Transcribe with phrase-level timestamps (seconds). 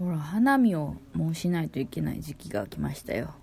[0.00, 3.34] ほら花見をもうしないといけない時期が来ましたよ。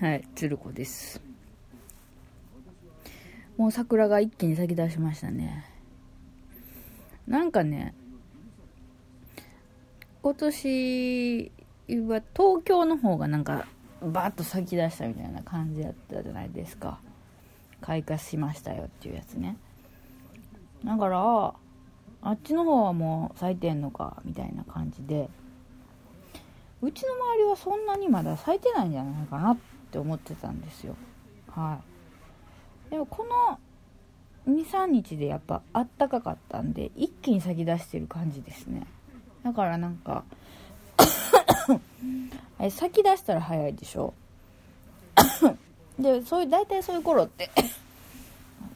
[0.00, 1.22] はい鶴子です。
[3.56, 5.64] もう桜が一気に咲き出しましたね。
[7.28, 7.94] なんかね
[10.22, 11.52] 今年
[11.88, 13.68] は東京の方がなんか
[14.02, 16.98] バーッと咲き出したみたいな感じだったじゃないですか。
[17.80, 19.56] 開花しましたよっていうやつね。
[20.84, 21.54] だから
[22.26, 25.30] あっちの方はもう咲いてんのかみたいな感じで
[26.82, 29.56] うちの周りはそんなにまだ咲いてないんじゃないかなっ
[29.92, 30.96] て思ってたんですよ
[31.48, 31.78] は
[32.88, 33.24] いでもこ
[34.44, 38.84] の23日でやっぱあったかかったんで一気に咲き出してる感じですね
[39.44, 40.24] だからなんか
[42.70, 44.14] 咲き出したら早いでしょ
[45.96, 47.50] でそういう大体そういう頃って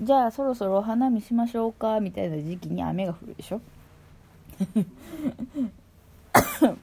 [0.03, 3.61] じゃあそろそろお花見しましょうかみたいな時期に雨が降るでしょ？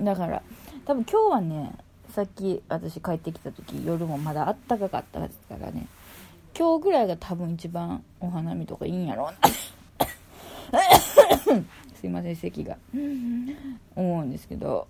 [0.00, 0.42] だから
[0.84, 1.72] 多分今日はね
[2.10, 5.86] さっき私帰ってきた時夜もまだあったかかったからね。
[6.56, 9.34] 今日ぐらいが多分一番お花見とかいいんやろう
[10.76, 10.80] な。
[12.00, 12.76] すいません咳が。
[13.96, 14.86] 思うんですけど。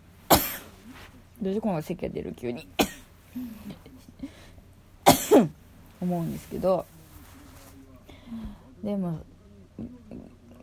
[1.41, 2.69] どうしてこの咳が出る急に。
[6.03, 6.85] 思うんですけど。
[8.83, 9.21] でも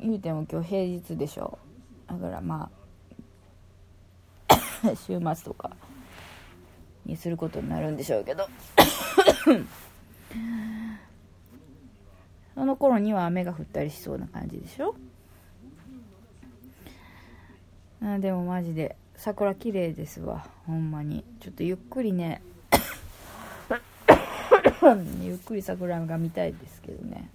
[0.02, 1.60] 言うても今日平日でしょ。
[2.08, 2.70] だからま
[4.50, 4.56] あ
[4.96, 5.72] 週末とか
[7.06, 8.48] にすることになるんでしょうけど。
[12.54, 14.96] その頃には雨が降ったりしそうな感じでしょ。
[18.04, 20.48] あでもマジで桜綺麗ですわ。
[20.66, 21.24] ほんまに。
[21.40, 22.42] ちょっとゆっくりね。
[25.22, 27.30] ゆっくり桜が見たいですけどね。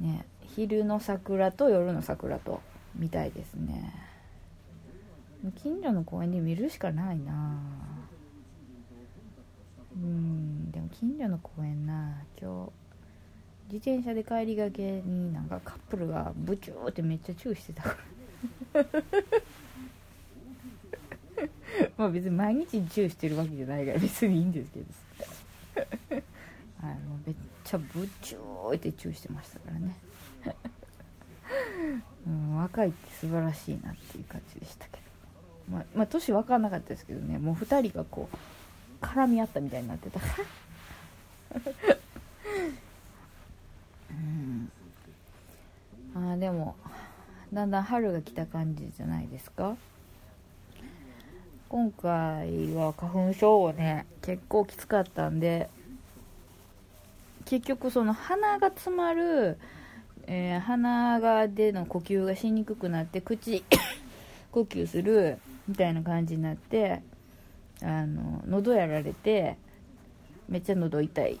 [0.00, 0.24] ね
[0.56, 2.60] 昼の桜と夜の桜と
[2.94, 3.92] 見たいですね。
[5.62, 7.60] 近所の公園で見るしかないな。
[9.96, 12.22] うんでも近所の公園な。
[12.40, 12.72] 今日
[13.72, 17.96] 自転車で帰りがけになんかカップルがブチューってめっちゃチューしてたか
[18.74, 18.84] ら。
[21.96, 24.80] まあ別に毎日チューしてるわけじゃないから別にいいんですけ
[26.16, 26.22] ど
[26.80, 29.96] はいもうめっちゃブチューってチューしてましたからね。
[32.26, 35.02] うん、若いって素晴らしいなっていう感じでしたけど。
[35.70, 37.38] まあ、まあ、年分かんなかったですけどね。
[37.38, 40.20] もう2人がこう絡み合ったみたいになってた。
[40.20, 40.26] か
[41.54, 41.60] ら
[44.10, 44.72] うん。
[46.32, 46.76] あでも
[47.52, 49.76] だんだん春が来た感じじゃないですか。
[51.68, 55.68] 今回は花粉症をね結構きつかったんで
[57.48, 59.56] 結局その鼻が詰まる、
[60.26, 63.64] えー、鼻がでの呼吸がしにくくなって口
[64.52, 67.00] 呼吸するみたいな感じになって
[67.80, 69.56] あの喉やられて
[70.46, 71.40] めっちゃ喉痛い。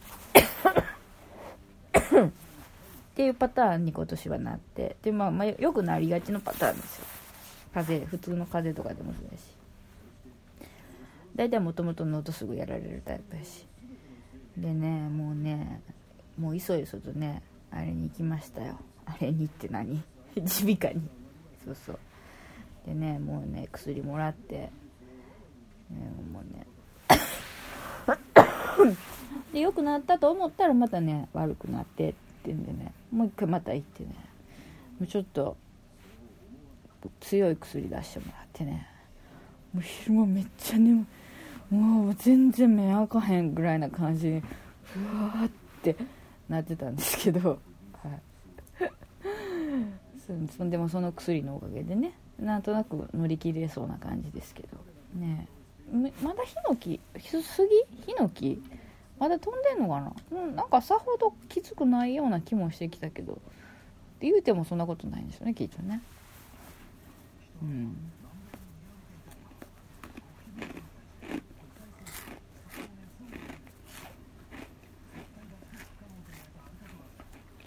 [3.14, 7.06] ていうパターンに今年はなってで、まあ、まあよくなりがちのパターンですよ。
[7.74, 9.42] 風邪普通の風邪とかでもそうだし。
[11.36, 13.66] 大体もともと喉すぐやられるタイプやし。
[14.56, 15.80] でねもうね
[16.38, 18.78] もういそいそとねあれに行きましたよ。
[19.04, 20.02] あれにって何？
[20.36, 21.08] 耳鼻科に。
[21.64, 21.98] そうそう。
[22.86, 24.70] でねもうね薬もらって、ね、
[26.32, 26.66] もうね。
[29.52, 32.92] で良くなったと思ったらまたね悪くなってってんでね。
[33.10, 34.10] もう一回また行ってね。
[34.98, 35.56] もうちょっと
[37.20, 38.86] 強い薬出してもらってね。
[39.72, 41.06] もう昼間めっちゃ眠
[41.70, 44.42] もう全然目開かへんぐらいな感じに
[44.84, 45.48] ふわっ
[45.82, 45.96] て。
[46.48, 47.58] なってたんですけど、
[48.02, 48.22] はい、
[50.56, 54.78] そでもその薬のおかげでねなんとなく乗り切れそうな感じですけど。
[55.14, 55.48] ね。
[56.22, 57.42] まだヒノキ杉？
[58.06, 58.62] ヒノキ？
[59.18, 63.32] まだ飛んでんのかな、うん、なんかさほどきつくないような気もしてきたけど。
[63.32, 63.36] っ
[64.20, 66.00] て言うてもそんなことないんですよねきっとね。
[67.62, 67.96] うん。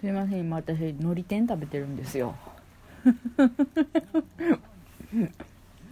[0.02, 2.34] すいません今私のり天食べてるんですよ。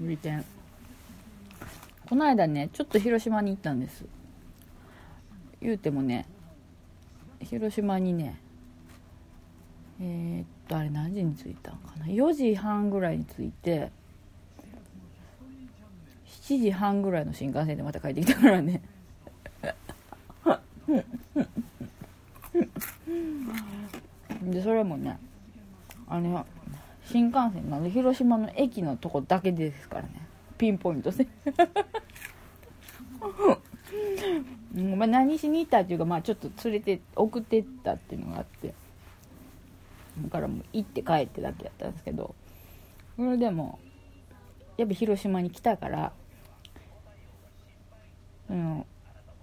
[0.03, 0.45] のり天。
[2.09, 4.05] この間ねちょっと広島に行ったんです。
[5.63, 6.27] 言うてもね
[7.41, 8.41] 広島にね
[10.01, 13.93] えー、っとあれ何時に着いたんかな？4時半ぐらいに着いて
[16.27, 18.83] 7時半ぐらいの新幹線でまた帰ってきたからね。
[24.43, 25.19] でそれもね
[26.09, 26.29] あれ
[27.05, 30.27] 新幹線なんで広島の駅のとこだけですからね。
[30.59, 31.27] ピンポイントで。
[34.97, 38.73] まあ、何しに行ったっていうか、まあ、ちょっと連れて送ってったっていうのがあって。
[40.23, 42.35] だからもう行って帰ってだけやったんですけど。
[43.17, 43.79] それでも
[44.77, 46.13] やっぱ広島に来たから
[48.49, 48.85] うん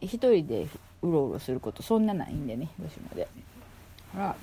[0.01, 0.67] 一人で
[1.03, 3.27] うろうろすることそんなないんでね広島で。
[4.13, 4.35] ほら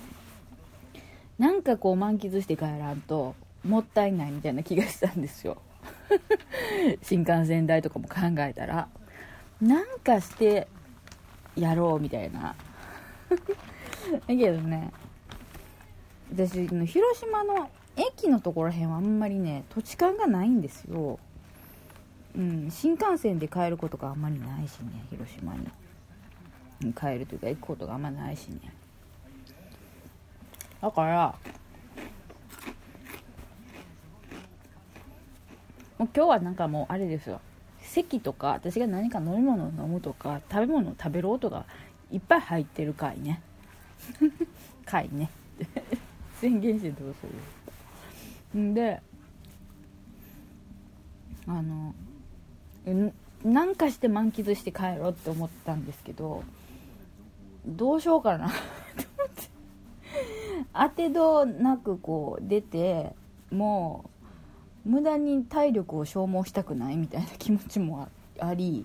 [1.39, 3.35] なんかこう満喫して帰らんと
[3.65, 5.57] もったいないみたいな気がしたんですよ。
[7.03, 8.89] 新幹線代とかも考えたら
[9.61, 10.69] なんかして
[11.57, 12.55] やろうみたいな。
[14.27, 14.93] だけどね
[16.33, 21.19] 私広島の駅のところへんはあんまりね土地勘がないんですよ。
[22.37, 25.67] うん新幹線で帰ることがあんまりないしね広島に。
[26.93, 28.61] 帰るというか行くことがあんまないしね。
[30.85, 31.35] だから
[35.97, 37.41] もう今日はなんかもうあれですよ。
[37.81, 41.65] 席とか私が何か飲み物を飲むとか食べ物を食べる音が
[42.13, 43.41] いっぱい入ってる回ね。
[44.85, 45.31] 回ね。
[46.39, 47.27] 宣言してどうす
[48.55, 49.01] るんで
[51.47, 51.95] あの
[53.43, 56.45] なんかして満喫して帰ろうって思ったんですけど
[57.67, 58.53] どうしようかな。
[60.75, 63.15] 当てどなくこう出て
[63.51, 64.11] も
[64.85, 68.85] う無駄に体力を消耗したくないみたいな気持ちもあり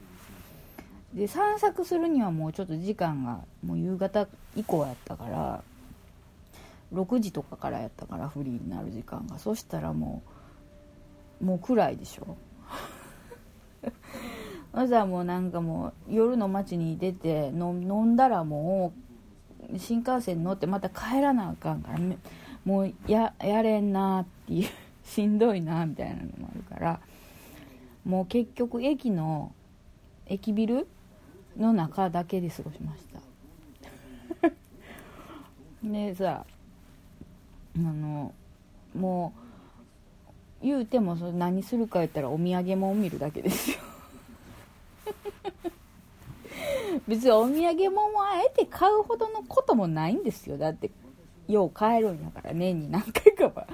[1.14, 5.64] で散策するにはもうちょっと時間がもう夕方以降やったから
[6.94, 9.38] 6時とかからやったからフリーになる時間が。
[9.40, 10.24] そしたらも
[11.42, 12.38] うもう暗いでしょ。
[14.74, 17.74] そしたらもうなんかもう夜の街に出て飲
[18.06, 19.09] んだらもう
[19.78, 22.00] 新幹線乗ってまた帰らなあかんから
[22.66, 24.70] もうやれんなっていう
[25.04, 27.00] しんどいなみたいなのもあるから
[28.06, 29.54] もう結局駅の
[30.26, 30.88] 駅ビル
[31.58, 33.04] の中だけで過ごしまし
[34.42, 34.50] た。
[35.84, 36.46] でさ
[37.76, 38.34] あの
[38.96, 39.34] も
[40.62, 43.78] う言うてもそ何するか言ったらお土産も見るだけですよ。
[47.08, 50.58] 別にお土産ももあえて買うほどのこともないんですよ。
[50.58, 50.92] だって
[51.48, 53.68] よう帰るんやから年に何回かは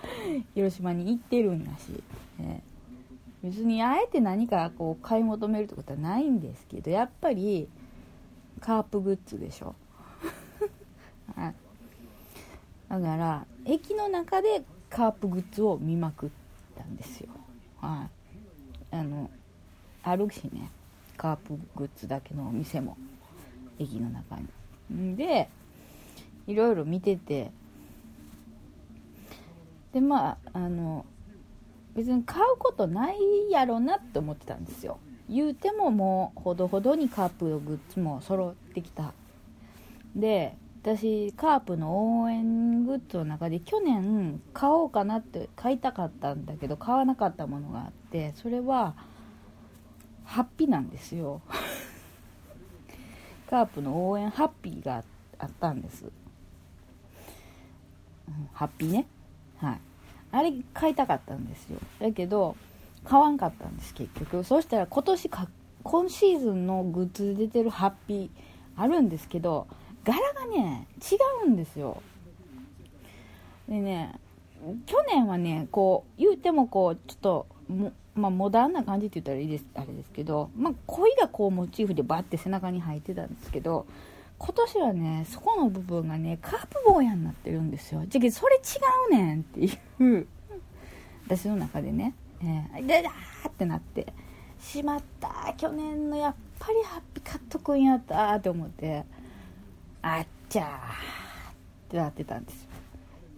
[0.54, 2.02] 広島に行ってるんやし、
[2.40, 2.64] ね、
[3.44, 7.68] 別にあえて何かこう買い求めるってことはないんですけどやっぱり
[8.62, 9.76] カープグッズでしょ、
[11.36, 11.54] だ
[13.02, 16.30] から駅の中でカープグッズを見まくっ
[16.78, 17.30] たんですよ。
[17.82, 18.08] は
[18.92, 18.96] い。
[18.96, 19.30] あの
[20.04, 20.72] あるしね。
[21.18, 22.98] カープグッズだけのお店も。
[23.80, 24.38] 駅の中
[24.90, 25.16] に。
[25.16, 25.50] で
[26.48, 27.52] いろいろ見てて。
[29.94, 31.06] でまああの
[31.96, 33.18] 別に買うことない
[33.50, 35.00] やろなって思ってたんですよ。
[35.30, 39.14] 言うてももうほどほどにカープのグッズも揃ってきた。
[40.14, 48.94] で私カープの応援グッズの中で去年買おうかなって買いたかったんだけど買わなかったものがあってそれは
[50.26, 51.42] ハッピーなんですよ。
[53.50, 55.04] カープの応援ハッピーが
[55.38, 56.06] あったんです、
[58.54, 59.06] ハッピーね。
[59.58, 59.80] はい。
[60.32, 61.80] あれ買いたかったんですよ。
[62.00, 62.58] だけど
[63.06, 64.44] 買わんかったんです結局。
[64.44, 65.48] そしたら今年か
[65.84, 68.30] 今シーズンのグッズで出てるハッピー
[68.76, 69.68] あるんですけど
[70.04, 72.02] 柄がね違うんですよ。
[73.70, 74.20] でね
[74.88, 77.46] 去年はねこう言うてもこうちょっと
[78.16, 83.86] まあ、モダンな感じって言ったらいいですあれですけど、まあ、恋がこうモチーフでバッて背中に入ってたんですけど
[84.38, 88.04] 今年はねそこの部分がねカープ坊やになってるんですよ。
[88.08, 88.60] じゃそれ違
[89.10, 89.70] うねんってい
[90.00, 90.28] う
[91.26, 94.14] 私の中でね、えー、でだーってなって
[94.60, 99.04] しまった去年のやっぱりハッピー買っとくんやったって思って
[100.02, 100.70] あっちゃーっ
[101.90, 102.75] てなってたんですよ。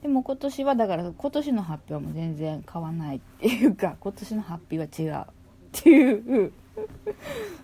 [0.07, 5.25] でも今年はだから今年の発表も全然買わないっていうか 今年の発表は違うっ
[5.73, 6.53] ていう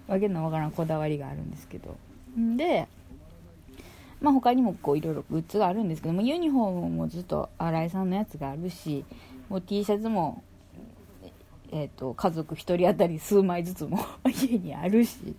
[0.09, 1.95] わけのわからんこだわりがあるんですけど。
[2.57, 2.89] で
[4.19, 9.05] まあ他にもこういろいろグッズがあるんですけどもユニフォームもずっと新井さんのやつがあるし
[9.47, 10.43] もう T シャツも、
[11.71, 15.33] えーと、家族1人当たり数枚ずつも 家にあるし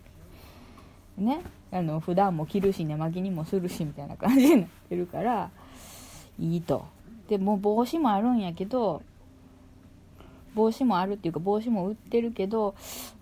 [1.18, 1.42] ね。
[1.70, 5.50] あの普段も着るし寝巻きにもするしみたいな感じになってるから
[6.38, 6.93] いいと。
[7.28, 9.02] でも帽子もあるんやけど
[10.54, 12.74] 帽子もあるっていうか帽子も売ってるけど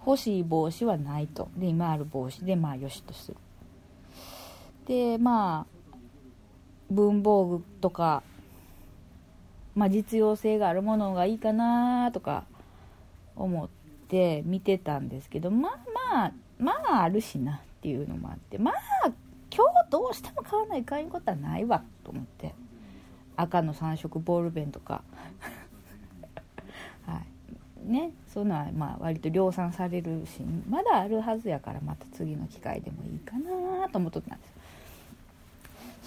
[0.06, 1.48] 欲しい帽子はないと。
[1.56, 2.44] で今ある帽子。
[2.44, 3.36] でまあよしとする。
[4.86, 5.96] でまあ
[6.90, 8.22] 文房具とか
[9.74, 12.44] まあ、実用性があるものがいいかなとか
[13.36, 13.68] 思っ
[14.08, 15.72] て見てたんですけどまあ
[16.12, 18.74] まあまああるしなっていうのもあってまあ
[19.54, 22.54] 今日どうしても買わないかんことはないわと思って。
[23.36, 25.02] 赤の3色ボールペンとか。
[27.06, 27.88] はい。
[27.88, 34.52] ねそういうのはまあ割と量産されるしまだあるはずやからまた次の機会でもいいかなと思っとったんです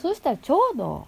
[0.02, 1.06] そしたらちょうど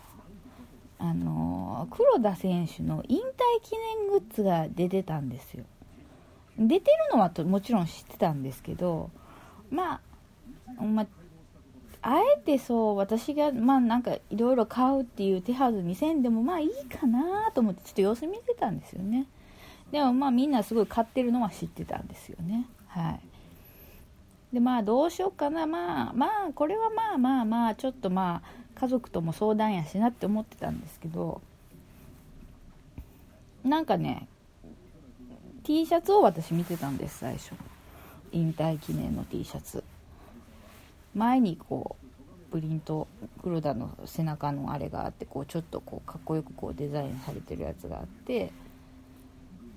[0.99, 3.23] あの黒田選手の引退
[3.63, 5.63] 記念グッズが出てたんですよ。
[6.57, 9.11] 出てるのはもちろん知ってたんですけど
[9.69, 10.01] ま
[10.79, 11.05] あ、ま
[12.01, 19.25] あ、えてそう私がまあなんかいろいろ買うっていう手はずにせんでもまあいいかなと思ってちょっと様子見てたんですよね。
[19.91, 22.65] でもまあみんなすごい買ってるのは知ってたんですよね。
[22.87, 23.19] はい。
[24.53, 25.65] でまあどうしようかな。
[25.65, 31.41] まあまあこれはまあまあまあちょっとまあ家族とも相談やしなって思ってたんですけど。
[33.63, 34.27] なんかね
[35.63, 37.51] T シャツを私見てたんです最初。
[38.31, 39.83] 引退記念の T シャツ。
[41.17, 43.07] 前にこうプリント
[43.43, 48.51] 黒田の背中のあれがあってこうちょっとこうかっこよくこうデザインされてるやつがあって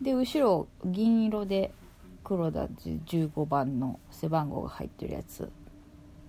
[0.03, 1.73] で後ろ銀色で
[2.23, 5.51] 黒田15番の背番号が入ってるやつ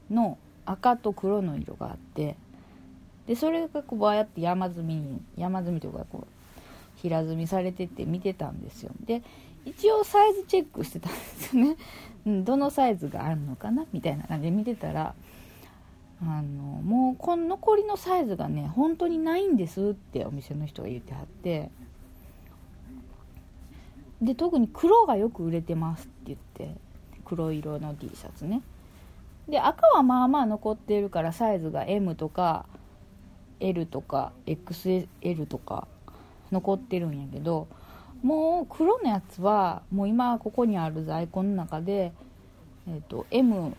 [0.10, 2.38] の赤と黒の色があって
[3.28, 6.28] でそれがこうああやって山積みに山積みというかこう
[7.02, 8.92] 平積みされてて見てたんですよ。
[9.06, 9.22] で
[9.66, 11.78] 一応サイズチェックしてたんですよね、
[12.26, 15.16] うん、どのサイズがあるのかなみたいな感じで見てたら
[16.24, 21.72] あのもうこの残りのサイズがね本当にないんですってお店の人が言ってはって
[24.22, 26.76] で特に黒がよく売れてますって言って
[27.26, 28.62] 黒色の T シャツね。
[29.50, 32.66] で赤はまあまあ残ってるからサイズが M とか
[33.60, 35.88] L とか XL とか
[36.52, 37.68] 残ってるんやけど
[38.24, 42.14] もう黒のやつはもう今ここにある在庫の中で、
[42.88, 43.76] えーと、M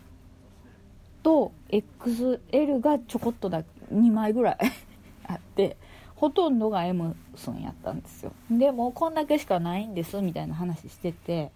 [1.23, 4.57] と XL がちょこっとだ2枚ぐらい
[5.27, 5.77] あって
[6.15, 8.33] ほとんどが M ソンやったんですよ。
[8.51, 11.51] でもこんだけしかないんですみたいな話してて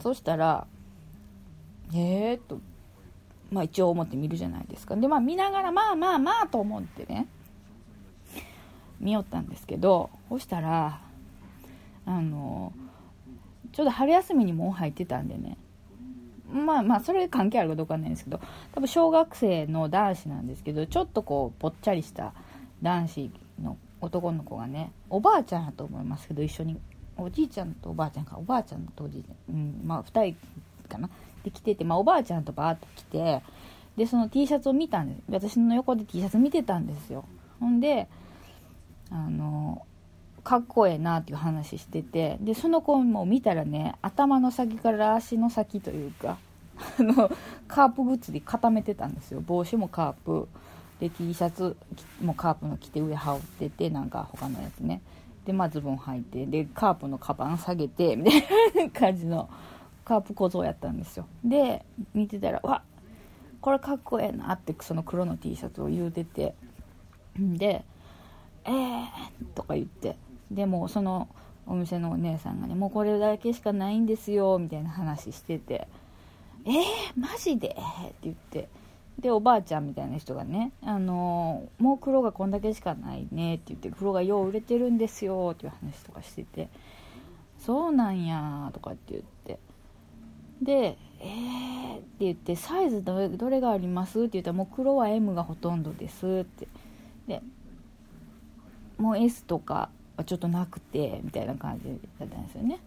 [0.00, 0.66] そしたら
[1.94, 2.60] ええー、と
[3.52, 4.96] まあ一応思って見るじゃないですか。
[4.96, 7.28] でまあ見ながらまあまあまあと思ってね
[8.98, 11.00] 見よったんですけどそしたら
[12.06, 12.72] あの
[13.72, 15.56] ちょうど春休みにも入ってたんでね。
[16.52, 18.40] まあまあそれ関係あるかどうかないんですけど
[18.72, 22.34] 多分小学生の男子なんですけどちょっとこうぽっちゃりした
[22.82, 23.30] 男子
[23.62, 26.78] の男の子がねおばあちゃんやと思いますけど一緒に。
[27.16, 28.36] おじいちゃんとおばあちゃんか。
[28.36, 31.08] おばあちゃんとおじいちゃん、うん、まあ2人かな。
[31.44, 33.42] で来てて、まあ、おばあちゃんとバーッと来て
[33.96, 35.22] でその T シャツを見たんです。
[35.30, 37.24] 私の横で T シャツ見てたんですよ。
[37.60, 38.08] ほんで
[39.10, 39.86] あの
[40.44, 46.36] かっこええなっていう話しててでその子も見たらね頭の先から足の先というか
[47.00, 47.30] あの
[47.66, 49.40] カープグッズで固めてたんですよ。
[49.40, 50.48] 帽子もカープ。
[51.00, 51.76] で T シャツ
[52.22, 55.00] もカープの着て上羽織っててなんか他のやつね。
[55.44, 59.48] でまあズボン履いてでカープのカバン下げてみたいな感じの
[60.04, 61.26] カープ小僧やったんですよ。
[61.44, 62.82] で見てたらわ
[63.60, 66.54] これかっこええなってその黒の T シャツを言うてて
[67.38, 67.84] で
[68.64, 69.06] 「えー」
[69.54, 70.16] とか言って。
[70.50, 71.28] でもその
[71.66, 75.88] お店のお姉さんがねもうこれだけしかないんですよみたいな話してて
[76.66, 76.82] 「えー、
[77.16, 78.68] マジで?」って言って
[79.18, 86.68] でおばあちゃんみたいな人がね「あのー、もう黒がこんだけしかないね」って言って「黒がよう売れてるんですよ」っていう話とかしてて
[87.58, 89.58] 「そうなんや」とかって言って
[90.60, 96.68] で「えー」って言って「サイズどれがあります?」って言ったら「もう黒は M がほとんどです」って
[97.26, 97.42] で
[98.98, 102.78] もう S とかはちょっとなくてみたいな感じだったんですよね。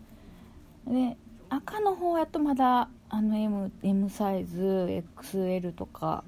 [0.88, 1.18] で
[1.50, 6.24] 赤の方やとまだあの M, M サイズ XL とか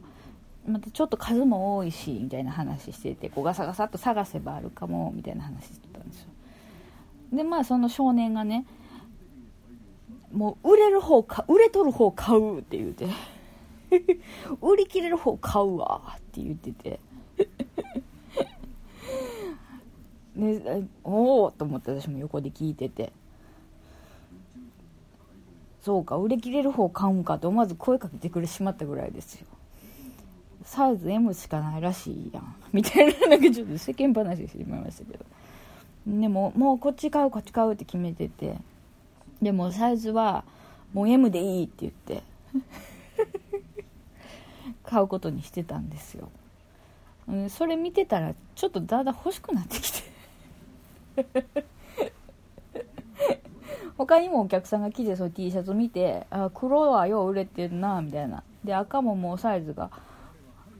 [0.68, 6.28] またちょっと数も多いしみたいな話しててこうガサガサっと探せばあるかもみたいな話してたんですよ。
[7.34, 8.66] でまあその少年がね
[10.32, 13.08] もう売れる方か売れとる方買うって言うて。
[14.62, 17.00] 売り切れる方買うわって言ってて。
[20.36, 23.12] ね、おおと思って私も横で聞いてて。
[25.82, 29.48] そうか売れ切れる方買うんかと思わず声かけてくれしまったぐらいですよ。
[30.64, 32.56] サイズ M しかないらしいやん。
[32.74, 35.26] みたいななんかちょっと世間話してしまいましたけど。
[36.06, 38.58] でももうこっち買うこっち買うって決めてて。
[39.42, 40.44] でもサイズは
[40.94, 42.24] もう M でいいって言って。
[44.84, 46.30] 買うことにしてたんですよ。
[47.50, 50.10] それ見てたらちょっとだんだん欲しくなってきて。
[53.98, 58.44] 他にもお客さんが来てそう T シャツを見てあ黒はよう売れてるなみたいな。
[58.64, 59.92] で赤ももうサイズが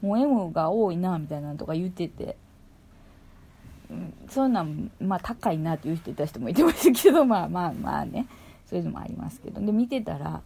[0.00, 2.36] もう M が多いなみたいなのとか言ってて、
[3.90, 8.26] うん、そんなんまあ高いなって言ってた人もいてましたけど まあまあまあね。
[8.66, 9.60] そういうのもありますけど。
[9.60, 10.42] で見てたらや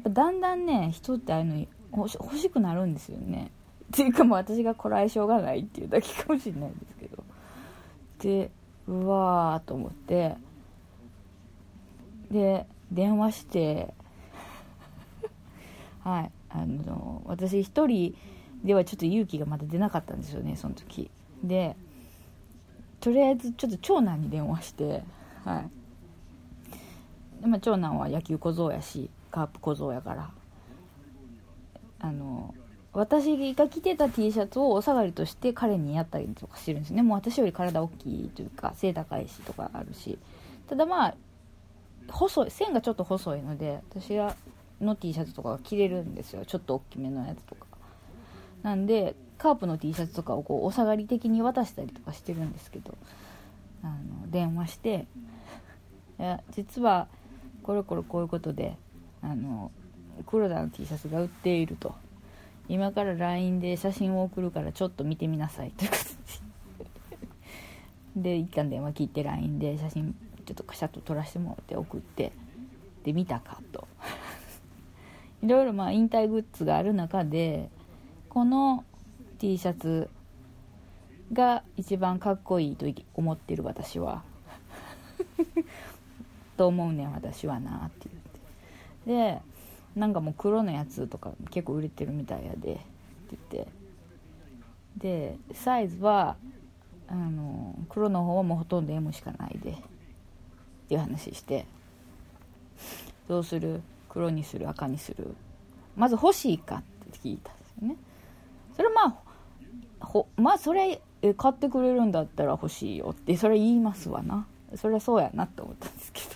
[0.00, 3.50] っぱだんだんね人ってああいうの欲し欲しくなるんですよね。
[3.92, 7.24] っていうかもう私がこらえ性がないっていうだけかもしれないんですけど。
[8.20, 8.50] で
[8.86, 10.36] うわーと思って。
[12.30, 13.94] で電話して。
[16.02, 16.30] はい。
[16.50, 18.16] あの私一人
[18.62, 21.10] ではちょっと勇気がまだ出なかったんですよねその時。
[21.42, 21.76] で
[23.00, 25.02] とりあえずちょっと長男に電話して。
[25.44, 27.42] はい。
[27.42, 30.30] で、まあ、長男は野球小僧やしカープ小僧やから。
[32.00, 32.54] あの
[32.94, 37.02] 私が着てた T シャツをお下がりとして彼にやったりとかしてるんですね。
[37.02, 40.18] もう私より体大きいというか背高いしとかあるし。
[40.68, 41.14] ただまあ
[42.08, 44.14] 細い線がちょっと細いので私
[44.80, 46.44] の T シャツとかが着れるんですよ。
[46.46, 47.66] ちょっと大きめのやつとか。
[48.62, 52.96] なんでカープの T シャツとかをこうお下がり的に渡したりとかしてるんですけど。
[53.84, 55.06] あの電話して
[56.18, 57.06] いや実は
[57.62, 58.78] これこれこういうことで
[59.20, 59.70] あの
[60.26, 61.94] 黒田の T シャツが売っていると。
[62.68, 66.04] 今から LINE で写真を送るからちょっと見てみなさいということ
[68.20, 68.36] で。
[68.36, 70.14] 一貫電話切って LINE で写真
[70.46, 72.32] ちょっとカシャッと撮らせてもらって送って。
[73.04, 73.86] で見たかと。
[75.42, 77.68] いろいろまあ引退グッズがある中で
[78.30, 78.82] この
[79.38, 80.08] T シャツ
[81.32, 84.22] が一番かっこいいと思ってる私は。
[86.56, 88.08] と思うねん私はなって
[89.06, 89.34] 言って。
[89.34, 89.53] で
[89.96, 92.80] なんかもう黒のやつとか結構売れてるみたいやでって
[93.52, 93.68] 言って。
[94.96, 96.36] でサイズは
[97.08, 99.74] あの黒の方はもうほとんど M しかないでっ
[100.88, 101.66] ていう話して。
[103.28, 103.80] どうする？
[104.08, 104.68] 黒にする？
[104.68, 105.34] 赤にする？
[105.96, 107.96] まず欲しいかって聞いたんですよね。
[108.76, 109.06] それま
[110.00, 111.00] あほまあそれ
[111.36, 114.46] 買ってくれるんだったら欲しいよってそれ言いますわな。
[114.76, 116.26] それはそうやなって思ったんですけど。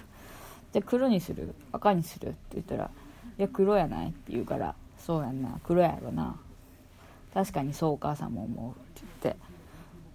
[0.73, 1.55] じゃあ黒にする？
[1.73, 2.29] 赤にする？
[2.29, 2.91] って言ったら
[3.39, 5.59] 「いや黒やない?」って言うから「そうやんな。
[5.65, 6.37] 黒やろな。
[7.33, 9.41] 確かにそうお母さんも思う」って言って。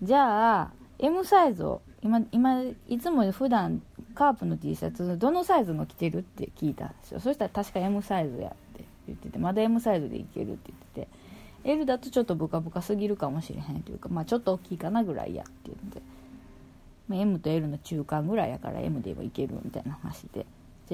[0.01, 3.81] じゃあ M サイズを今今いつも普段
[4.13, 7.19] カープの T シャツどのサイズの着てるって聞いたんですよ。
[7.19, 11.23] そしたら確か M サイズやって言っててまだ M サイズでいけるって言ってて。
[11.65, 16.01] L だとちょっとブカブカすぎるかもしれへんというかまあちょっと大きいかなぐらいやって言って、
[17.07, 20.45] まあ、M と L の中間ぐらいやから M で言えばいけるみたいな話で。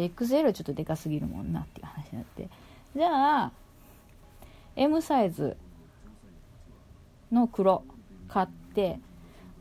[0.08, 2.50] XL ちょっとでかすぎるもんなっていう話になって。
[2.96, 3.52] じゃあ
[4.76, 5.58] M サイズ
[7.32, 7.84] の黒
[8.28, 9.00] 買って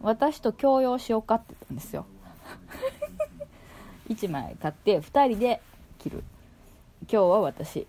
[0.01, 2.07] 私と共用しようかって言ったんですよ。
[4.09, 5.61] 1枚買って2人で
[5.99, 6.25] 着る。
[7.03, 7.87] 今日は私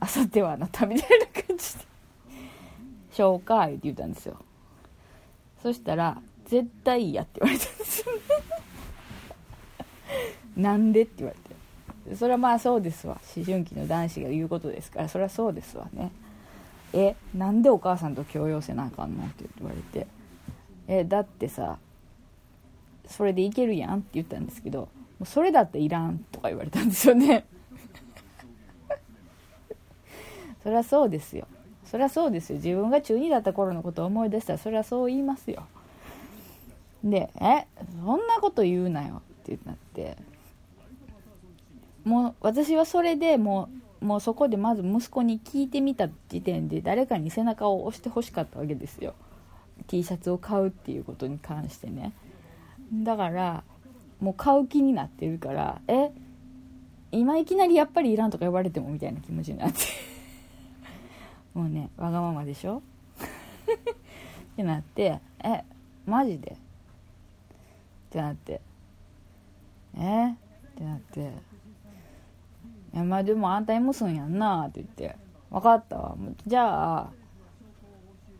[0.00, 1.84] あさってはあなたみたいな感じで
[3.12, 4.36] 「しようか」って言ったんですよ。
[5.62, 8.06] そしたら「絶対嫌」って言われたんですよ
[10.56, 11.55] なんでって言われて。
[12.14, 13.20] それはまあそうですわ。
[13.36, 16.12] 思春期の男子が言うことですからそれはそうですわね。
[16.92, 20.06] えなんでお母さんと共用せなあかんのって言われて。
[20.88, 21.78] えだってさ
[23.06, 24.88] それでいけるやんって言ったんですけども
[25.22, 27.44] うそれだっていらんとか言われたんですよね。
[30.62, 31.46] そりゃそうですよ。
[31.84, 32.56] そりゃそうですよ。
[32.56, 35.66] 自分が中2だった頃のことを思い出したらそりゃそう言いますよ。
[37.02, 37.66] で「え
[38.04, 40.16] そんなこと言うなよ」ってなって。
[42.06, 43.68] もう私はそれでも
[44.00, 49.14] うもうそこでまず息子に聞いてみた時点で誰かに背中を押してほしかったわけですよ。
[49.88, 52.12] T シャツを買うっていうことに関してね。
[52.92, 53.64] だから
[54.20, 56.12] もう買う気になってるからえ
[57.10, 59.78] 今いきなりやっぱりいらんとか言われてもみたいな気持ちになって。
[61.54, 62.82] もうねわがままでしょ？
[63.66, 65.64] ってなってえ
[66.06, 66.52] マジで？
[66.52, 66.56] っ
[68.10, 68.60] てなって。
[69.96, 70.30] え？
[70.30, 70.34] っ
[70.76, 71.32] てなって
[73.04, 75.16] 「まあでもあんた M すんやんな」って言って
[75.50, 76.16] 「分かったわ。
[76.46, 77.10] じゃあ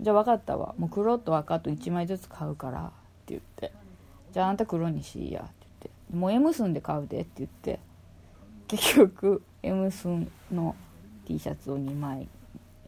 [0.01, 0.75] じゃあ分かったわ。
[0.79, 2.91] もう黒と赤と1枚ずつ買うから」っ
[3.27, 3.73] て言って
[4.33, 7.81] 「じゃああんた黒にしいや」って言って「もう M 寸で買うで」って言って。
[8.69, 10.75] 結局 M 寸の
[11.25, 12.29] T シャツを2枚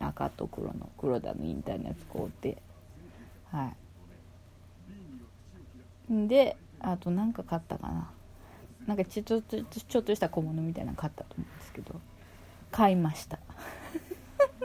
[0.01, 2.61] 赤と黒の黒田の引退のやつ買うて。
[3.53, 3.73] は
[6.11, 6.27] い。
[6.27, 8.11] であと何か買ったかな。
[8.89, 12.01] なんかちょちょちょっとした小物みたいなの買ったと思うんですけど。
[12.71, 13.39] 買いました。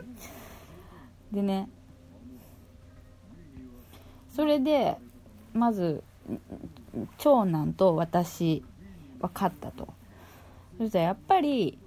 [1.31, 1.67] でね。
[4.29, 4.97] それで
[5.53, 6.03] まず
[7.17, 8.63] 長男と私
[9.19, 9.93] は勝ったと。
[10.77, 11.77] そしたらやっぱり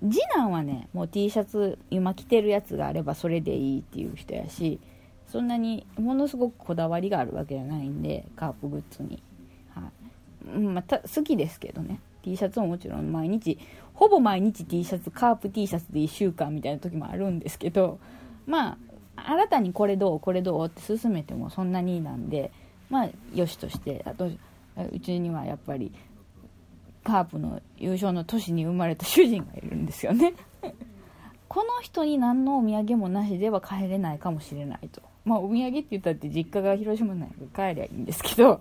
[0.00, 4.80] 次男はねもう T シャツ今着てるやつがあればそれでいいっていう人やし
[5.26, 9.22] そんなにものすごくこだわりがあるわけじゃないんでカープグッズに、
[10.44, 12.00] まあ、好きですけどね。
[12.22, 13.58] T シャツももちろん毎日
[13.94, 17.98] ほぼ毎日 T シャツカープ T シャツで1週間みたいな時もあるんですけど
[18.46, 18.78] まあ
[19.16, 22.50] 新たにこれどうこれどうって勧めてもそんなになんで
[22.88, 24.30] まあよしとしてあと
[24.92, 25.92] うちにはやっぱり
[27.04, 30.34] カープの優勝の年に生まれた主人がいるんですよね。
[31.48, 35.02] この人に何のお土産もなしでは帰れないかもしれないと。
[35.24, 37.34] まあお土産って言ったって実家が広島なんか
[37.70, 38.60] 帰りゃいいんですけど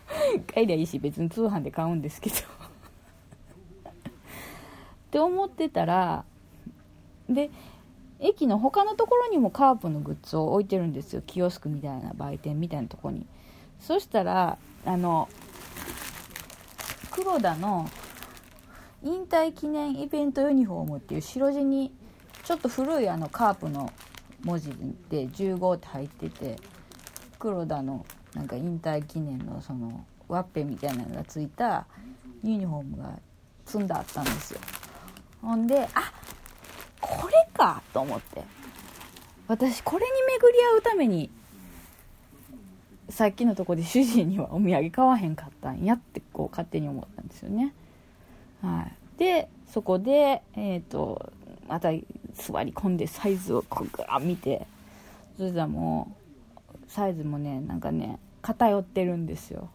[0.52, 2.36] 帰りゃいいし別に通販で買うんですけど。
[2.36, 2.40] っ
[5.12, 6.24] て思ってたら
[7.28, 7.50] で
[8.18, 11.22] 駅の他のところにもカープのグッズを置いてるんですよ。
[11.26, 13.26] キオスクみたいな売店みたいなとこに。
[13.80, 15.28] そしたらあの
[17.10, 17.90] 黒田の
[19.02, 21.92] 引退記念イベントユニフォームっていう白地に
[22.44, 23.92] ちょっと古いあのカープの
[24.44, 24.70] 文字
[25.08, 26.56] で15って入ってて
[27.38, 31.86] 黒田のなんか引退記念のそのワッペンみたいなのがついた
[32.42, 33.18] ユニフォームが
[33.66, 34.60] 積んであったんですよ。
[35.42, 36.12] ほんであ
[37.00, 38.42] これかと思って。
[39.48, 41.30] 私これに巡り合うために
[43.10, 47.74] さっきのとこで主人にはお土産買わへんかったんやってこう勝手に思ったんですよね。
[48.62, 51.32] はい、でそこで、えーと、
[51.72, 51.88] また
[52.34, 54.66] 座り込んでサイズをこうガー見て。
[55.38, 56.14] そしたらも
[56.70, 59.70] うサイズもねなんかね偏ってるんですよ。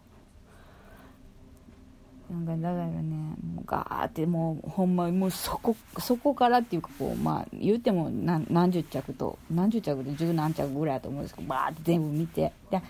[2.30, 12.54] なんかだからねもうガーってもうほんまもうそこそこからっていうかこうまあ言うても何何十着と何十着で十何着ぐらいだと思うんですけどバーって全部見て。
[12.70, 12.82] で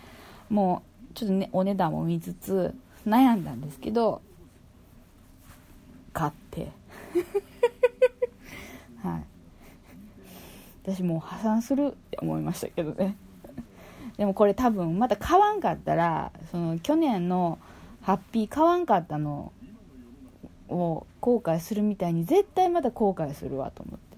[0.49, 2.73] もうちょっとねお値段も見つつ
[3.07, 4.21] 悩んだんですけど
[6.11, 6.71] 買って
[9.01, 9.23] はい
[10.87, 13.17] 私もう破産するって思いましたけどね。
[14.17, 17.59] でもこれ多分また買わんかったらその去年の
[18.01, 19.51] ハッピー買わんかったの
[20.69, 24.17] を後悔するみたいに絶対また後悔するわと思って。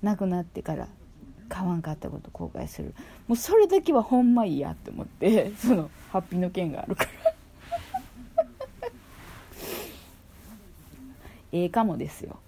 [0.00, 0.86] 亡くなってから
[1.48, 2.94] 買わんかったこと後悔する。
[3.26, 5.50] もうそれだけはほんまいいやって思って。
[5.58, 7.10] そのハッピーの件があるから。
[11.50, 12.38] ええかもですよ。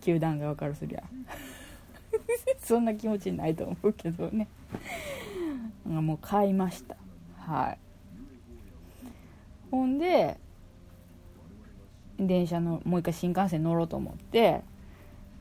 [0.00, 1.02] 球団が分かるすりゃ
[2.60, 4.48] そんな気持ちないと思うけどね
[5.84, 6.96] もう買いました
[7.38, 7.78] はい
[9.70, 10.38] ほんで
[12.18, 14.62] 電車のもう一回新幹線乗ろうと思って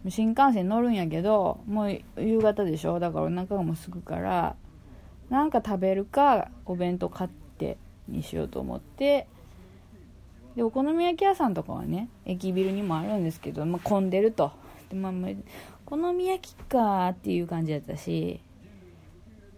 [0.07, 4.55] 新幹線乗るんやけどもう夕方でしょだからお腹がもうすぐから
[5.29, 9.27] なんか食べるかお弁当買ってにしようと思って
[10.59, 14.51] でお好み焼き屋さんとかはね駅ビルにもあるんですけど、まあ、混んでると。
[14.89, 15.13] で、まあ、
[15.87, 18.41] お好み焼きかっていう感じだったし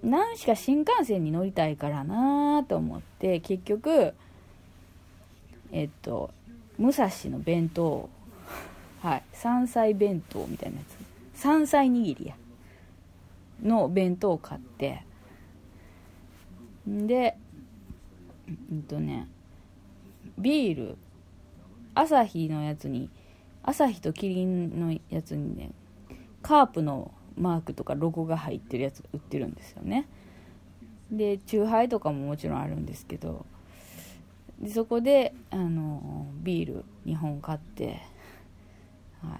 [0.03, 4.13] 何しか新幹線に乗りたいからなと思って結局
[5.71, 6.29] えっと
[6.77, 8.07] 武蔵の弁当
[9.01, 10.83] はい山菜弁当みたいなや
[11.33, 11.39] つ。
[11.41, 12.35] 山菜握りや。
[13.63, 15.01] の弁当を買って。
[16.85, 17.35] で
[18.69, 19.27] うんとね
[20.41, 20.97] ビール
[21.93, 23.09] 朝日のやつに
[23.63, 25.71] 朝日とキリンのやつにね
[26.41, 30.07] カープのマークとかロゴが入ってるやつ売ってるんですよね。
[31.11, 33.45] でチューハイとかももちろんあるんですけど
[34.59, 38.01] でそこであのビール2本買って
[39.21, 39.39] は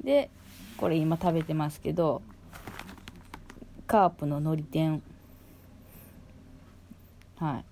[0.00, 0.04] い。
[0.04, 0.30] で
[0.76, 2.22] これ今食べてますけど
[3.86, 5.02] カープののり天。
[7.36, 7.71] はい。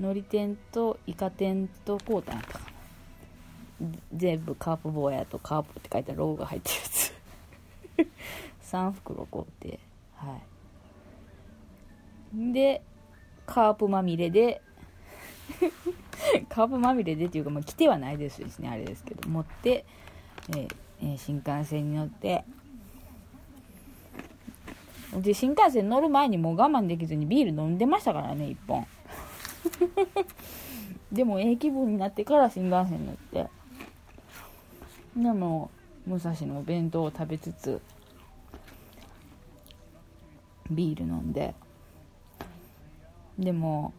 [0.00, 2.70] のり天とイカ天とこうたんやったか
[4.14, 8.70] 全部カープ坊やとカープって書いたロゴが入ってるやつ。
[8.72, 9.80] 3袋買うて。
[10.14, 10.38] は
[12.34, 12.52] い。
[12.52, 12.82] で
[13.46, 14.62] カープまみれで
[16.48, 19.28] カープまみれでっていうか、まあ、来てはないですしねあれですけど。
[19.28, 19.84] 持って、
[20.50, 22.44] えーえー、新幹線に乗って。
[25.18, 28.86] で新幹線乗る前にもう我慢できずにビール飲んでましたからね1本。
[31.12, 33.48] でもええ気分になってから新幹線乗って。
[35.16, 35.70] でも
[36.06, 37.80] 武蔵のお弁当を食べつつ
[40.70, 41.54] ビール飲んで。
[43.38, 43.92] でも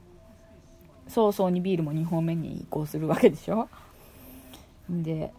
[1.08, 3.68] 早々にビールも2本目に移行するわけでしょ。
[4.90, 5.34] で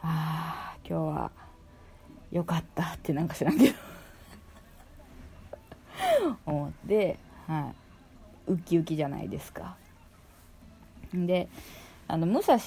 [0.00, 1.30] ああ今日は
[2.30, 3.74] よかったってなんか知らんけど。
[6.46, 7.81] 思ってはい。
[8.48, 9.76] ウキウキじゃないですか。
[11.14, 11.48] で
[12.08, 12.58] あの武蔵っ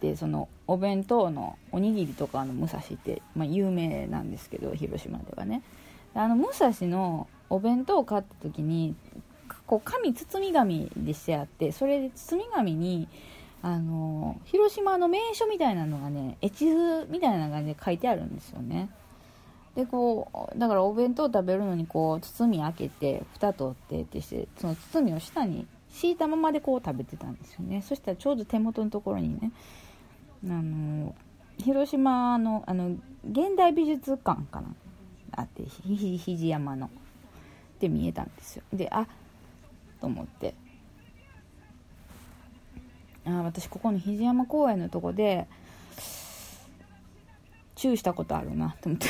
[0.00, 5.62] てそのお弁当のおにぎりとかの武蔵って、まあ、有名なんですけど広島ではね。
[6.14, 8.94] あの武蔵のお弁当を買った時に
[9.66, 13.08] こう紙包み紙でしてあってそれで包み紙に
[13.62, 18.90] あの広島の名所みたいなのがね絵地図みたいなのがね書いてあるんですよね。
[19.74, 27.82] でこうだからお弁当食べるのにこう包み開けて蓋取ってってしてその包みを下に敷いたままでこう食べてたんですよね。
[27.82, 29.50] そしたらちょうど手元のところにね
[30.44, 31.14] あの
[31.58, 32.96] 広島のあの
[33.30, 34.74] 現代美術館かな？
[35.32, 36.90] あってひ肘山のっ
[37.78, 38.62] て見えたんですよ。
[38.72, 39.06] であ
[40.00, 40.54] と思って。
[43.24, 45.46] あ私ここの肘山公園のとこで
[47.76, 49.06] チューしたことあるなと思って。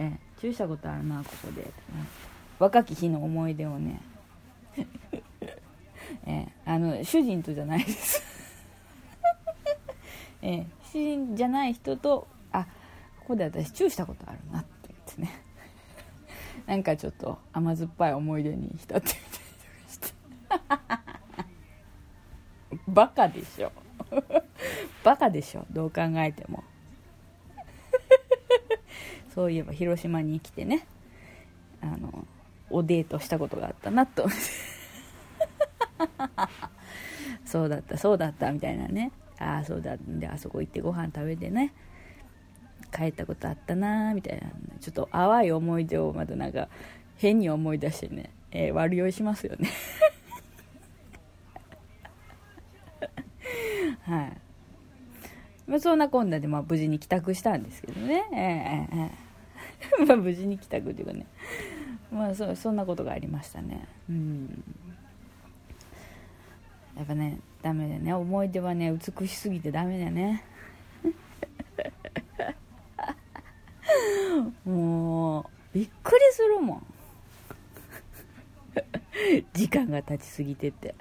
[0.00, 1.70] ええ、チューしたことあるなここで、
[2.58, 4.00] 若き日の思い出をね。
[6.24, 8.22] え、あの主人とじゃないです。
[10.40, 12.64] え、主人じゃない人とあ
[13.20, 15.42] ここで私チューしたことあるなって言ってね。
[16.66, 20.14] なんかちょっと甘酸っぱい思い出に浸ってみたりとかして。
[22.88, 23.70] バカでしょ。
[25.04, 25.66] バカでしょ。
[25.70, 26.64] どう考えても。
[29.34, 30.86] そういえば広島に来てね。
[31.80, 32.26] あの
[32.68, 34.28] おデートしたことがあったなと。
[37.44, 39.12] そうだったそうだったみたいなね。
[39.38, 41.72] ああそうだんであそこ行ってご飯食べてね。
[42.92, 44.50] 帰ったことあったなみたいな。
[44.80, 46.68] ちょっと淡い思い出をまたなんか
[47.16, 49.68] 変に思い出してね、えー、悪酔いしますよね。
[54.02, 54.32] はい、
[55.70, 61.26] まあ、そんなこんなでまあ無事に帰宅したんですけどね、えー、 まあ無事に帰宅っていうかね。
[62.10, 63.86] まあそそんなことがありましたね。
[64.08, 64.64] うん。
[66.96, 68.12] やっぱねダメだね。
[68.12, 70.42] 思い出はね美しすぎてダメだね。
[74.66, 76.84] もうびっくりするもん。
[79.54, 80.96] 時間が経ちすぎてて。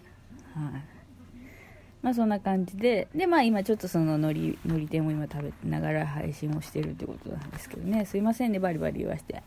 [0.54, 0.89] はい。
[2.02, 8.06] まあそんな感じででまあ今ちょっとそののりのり天を今食べながら配信をしてるってことなんですけどね。
[8.06, 8.60] すいませんね。
[8.60, 9.44] バリバリ言わして。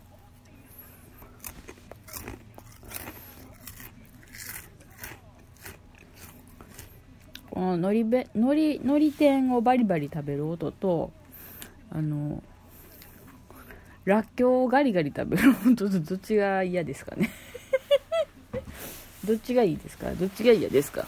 [7.51, 11.11] こののりべのりのり天をバリバリ食べる音と
[11.91, 12.43] あの
[14.05, 17.31] らっきょうをガリガリ食べる本当どっちが嫌ですかね。
[19.25, 20.11] どっちがいいですか？
[20.15, 21.07] どっちが嫌ですか？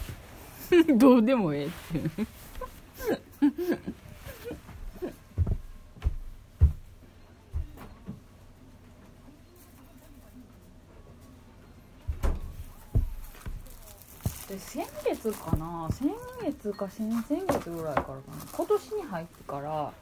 [0.97, 2.35] どうでもええって。
[14.57, 15.89] 先月かな？
[15.91, 16.09] 先
[16.43, 18.21] 月か先々月ぐらいからかな。
[18.53, 19.93] 今年に入ってから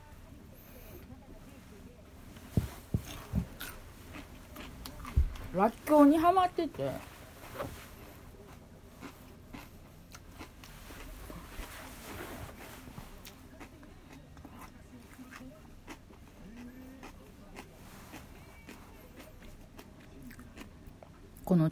[5.56, 7.13] らっきょうにはまってて。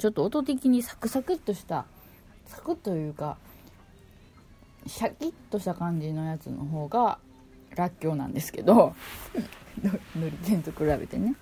[0.01, 1.85] ちょっと音的にサクサクっとした
[2.47, 3.37] サクッというか
[4.87, 7.19] シャキッとした感じのやつの方が
[7.75, 8.95] らっきょうなんですけど
[10.17, 11.35] のり天と比べてね。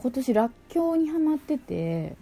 [0.00, 2.16] 今年らっきょうにはまってて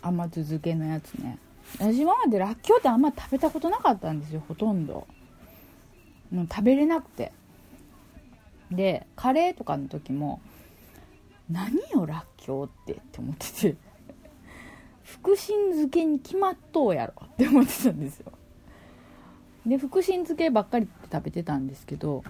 [0.00, 1.36] 甘酢漬けのやつね。
[1.80, 5.08] 私今までらっきょうってあんま食べたことなかったんですよほとんど。
[6.30, 7.32] もう食べれなくて。
[8.70, 10.40] でカレーとかの時も
[11.50, 13.76] 何よらっきょうってって思ってて。
[15.02, 15.38] 福神
[15.72, 18.32] 漬けに決まっとうやろって思ってたんですよ。
[19.66, 22.22] で福神漬けばっかり食べてたんですけど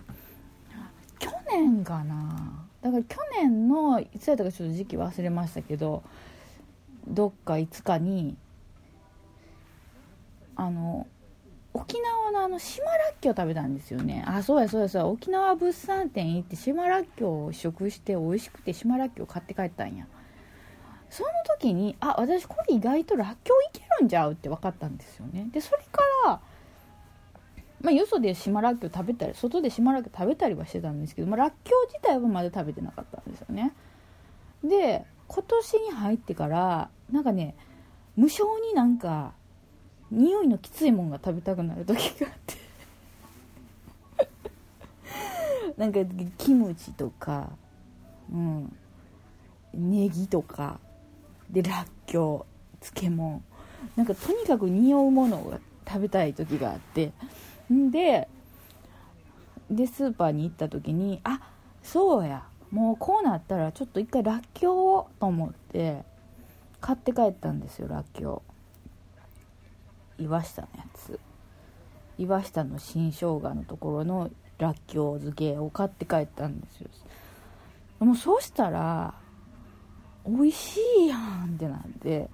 [1.19, 2.67] 去年かな。
[2.81, 6.05] だから去年のいつやったかちょっと時期忘れましたけど
[7.09, 8.37] どっかいつかに
[10.55, 11.07] あの
[11.75, 14.25] 沖縄のあの島らっきょう食べたんですよね。
[14.27, 15.09] あそうやそうやそうや。
[15.09, 20.07] 沖縄物産展行って島らっきょうを試食して美味しくて島らっきょう買って帰ったんや。
[21.11, 21.29] その
[21.59, 25.49] 時にあ私これ意外とらっきょういけるんちゃうって分かったんですよね。
[25.53, 26.41] でそれから
[27.81, 33.73] まあ、よそで島らっきょう食べたり外で島らっきょう食べたりはしてたんですけど、まあ、らっきょう自体はまだ食べてなかったんですよね。
[34.65, 37.55] で今年に入ってからなんかね
[38.17, 39.33] 無性になんか
[40.11, 42.57] 匂いのきついもんが食べたくなる時があって。
[45.77, 46.01] なんか
[46.39, 47.51] キムチとか
[48.33, 48.77] うん。
[49.75, 50.81] ネギとか。
[51.51, 53.43] でらっきょう漬物。
[53.97, 57.13] なんかとにかく匂うものが食べたい時があって。
[57.73, 58.29] んで
[59.71, 61.41] でスーパーに行った時にあ
[61.83, 62.47] そうや。
[62.71, 66.05] もうこうなったらちょっと一回らっきょうをと思って
[66.81, 68.48] 買って帰ったんですよらっきょう
[70.19, 71.19] 岩下のやつ
[72.19, 76.89] 岩下の新生姜のところのらっきょう漬けを買って帰ったんですよ。
[78.01, 79.15] もうそうしたら
[80.27, 82.29] 美味しいやんってなって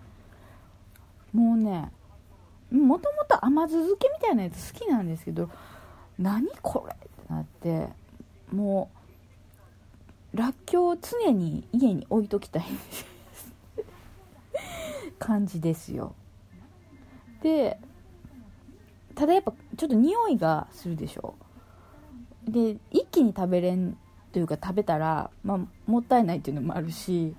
[1.32, 1.90] もうね
[2.70, 5.48] もともと甘酢漬けみたいなやつ好きなんですけど
[6.18, 7.88] 何これってなって
[8.52, 8.90] も
[10.34, 12.64] うらっきょうを常に家に置いときたい
[15.18, 16.14] 感じですよ。
[17.44, 17.78] で
[19.14, 21.34] ただやっぱちょっと匂いがするでしょ。
[22.48, 23.96] で一気に食べれん
[24.32, 27.34] というか食べたら、まあ、もったいないっていうのもあるし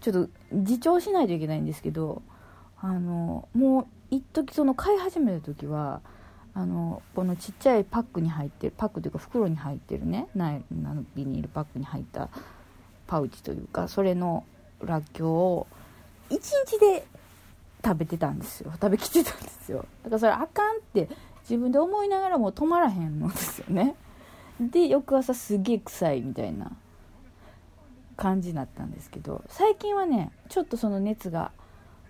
[0.00, 2.22] ちょっと自重しないといけないんですけど
[2.80, 6.00] あのもう一時その買い始めた時は
[6.54, 12.28] あのこのちっちゃいパックに入ってるパックというか袋に入ってるねなのビニールパックに入った
[13.06, 14.44] パウチというかそれの
[14.82, 15.66] らっきょうを
[16.30, 17.06] 1日で
[17.86, 18.72] 食べてたんですよ。
[18.72, 19.86] 食べきってたんですよ。
[20.02, 21.08] だからそれあかんって
[21.42, 23.94] 自分で思いながらも止まらへんのですよね。
[24.60, 26.72] で翌朝すげえ臭いみたいな
[28.16, 31.52] 感じになったんですけど最近はねちょっとその熱が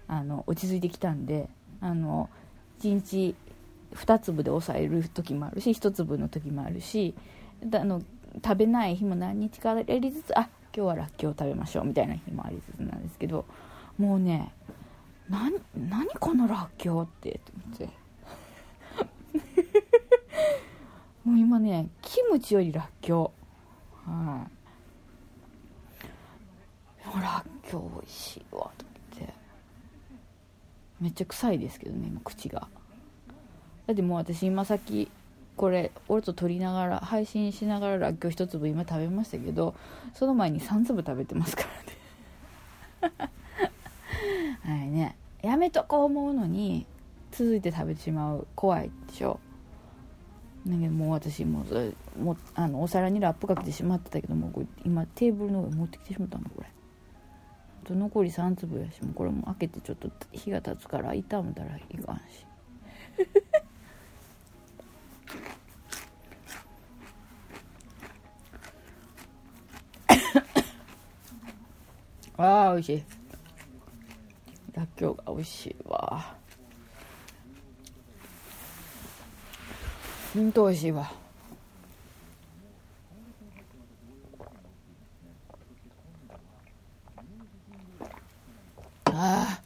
[0.09, 1.49] あの落ち着いてきたんで
[1.81, 2.31] あの
[2.81, 3.35] 1日
[3.95, 7.15] 2粒で抑える時もあるし1粒の時もあるし
[7.63, 8.01] あの
[8.45, 13.45] 食べない日も何日かありつつあ今日はらっきょう食べましょうみたいな日もありつつなんですけど
[13.99, 14.53] もうね
[15.29, 17.89] 何何このらっきょうって思って。
[21.25, 23.33] もう今ねキムチよりらっきょ
[24.07, 24.11] う。
[24.11, 24.47] は
[27.19, 29.35] い、らっきょう美味しいわと思って。
[31.01, 32.69] めっちゃ臭いですけどね今口が。
[33.87, 35.11] だってもう私今さっき
[35.57, 39.75] これ俺と撮りながら配信しながららっきょう一粒今食べましたけど
[40.15, 41.65] その前に3粒食べてますか
[43.03, 43.31] らね。
[44.63, 45.17] はいね。
[45.43, 46.87] やめとこう思うのに
[47.31, 49.39] 続いて食べてしまう怖いでしょ。
[50.67, 56.67] だけどもう私もうもあのお皿にラップかけてしまってたけどもこれ今テーブルの上持ってきてしまったのこれ。
[57.85, 62.23] と残り3粒やしもうこれも開けてちょっと火が立つから炒めたらいかんし。
[72.39, 73.16] ああ美味しい。
[74.77, 76.37] らっきょうが美味しいわ
[80.35, 81.11] ほんと美味しいわ
[89.07, 89.61] ああ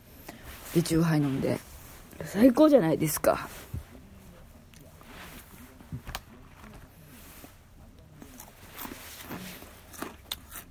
[0.73, 1.59] でチューハイ飲んで
[2.25, 3.49] 最高じゃないですか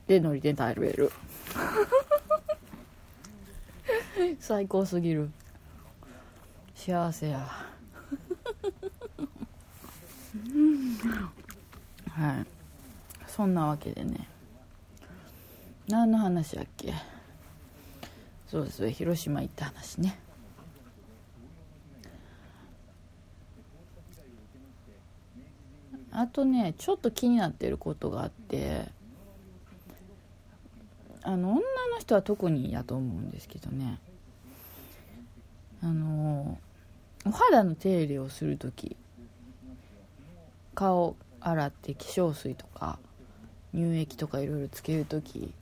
[0.07, 1.11] で海苔で食べる
[4.39, 5.29] 最高すぎる。
[6.75, 7.39] 幸せや。
[12.09, 12.45] はい。
[13.27, 14.27] そんなわけでね。
[15.87, 16.93] 何の話やっけ？
[18.47, 18.89] そうです。
[18.89, 20.19] 広島行った話ね。
[26.11, 28.87] あとねちょっと気になってることがあって
[31.21, 31.61] あの女の
[31.99, 33.99] 人は特にやと思うんですけどね。
[35.81, 36.57] あの
[37.25, 38.97] お肌の手入れをする時
[40.75, 42.99] 顔洗って化粧水とか
[43.73, 45.53] 乳液とかいろいろつける時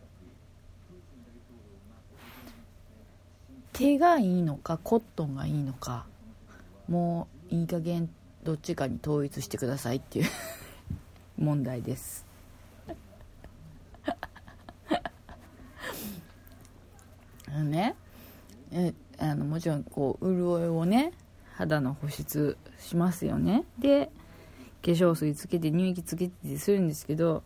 [3.74, 6.06] 手がいいのかコットンがいいのか
[6.88, 8.10] もういい加減
[8.44, 10.26] どっちかに統一してくださいっていう
[11.38, 12.26] 問題です。
[17.48, 17.96] あのね
[18.72, 21.12] えあのもちろんこう潤いをね
[21.56, 23.64] 肌の保湿しますよね。
[23.80, 24.12] で
[24.84, 27.44] 化粧水つけて乳液つけてするんですけど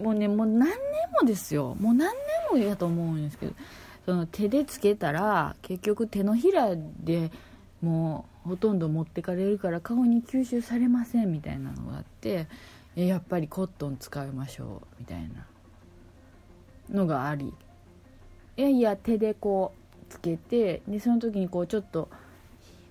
[0.00, 0.76] もうねもう何年
[1.20, 1.76] もですよ。
[1.80, 2.14] もう何
[2.50, 3.52] 年もやと思うんですけど
[4.06, 7.30] その手でつけたら結局手のひらで
[7.82, 12.46] もうほとんど持ってかれるから顔に吸収されませんみたいなのがあって
[12.94, 15.46] やっぱりコットン使いましょうみたいな
[16.90, 17.52] のがあり。
[18.56, 19.83] いやいや手でこう
[20.14, 22.08] つけてでその時にこうちょっと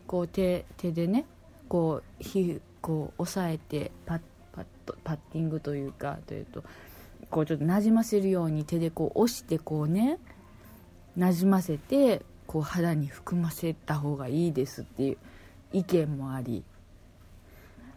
[0.07, 1.25] こう手手でね
[1.69, 4.19] こう皮こう押さえてパッ
[4.51, 6.63] パッとパッティングというかというと
[7.29, 10.19] こうちょっとなじませるように手でこう押してこうね
[11.15, 15.17] なじませてこう肌に含ませた方がいいですっていう
[15.71, 16.63] 意見もあり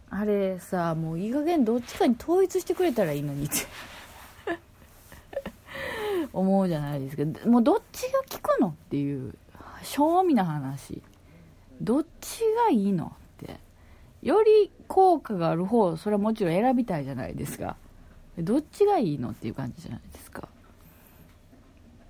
[0.09, 3.57] あれさもういい加減どっちかに統一してくれたらいいのにって。
[6.33, 9.35] 思うじゃないですかもうどっちが効くのっていう
[9.83, 11.03] 正味な話。
[11.81, 13.13] どっちがいいの
[13.43, 13.61] って。
[14.23, 17.77] より効果がある方それはもちろん選びたいじゃないですか。
[18.39, 20.49] どっちがいいのっていう感じじゃないですか。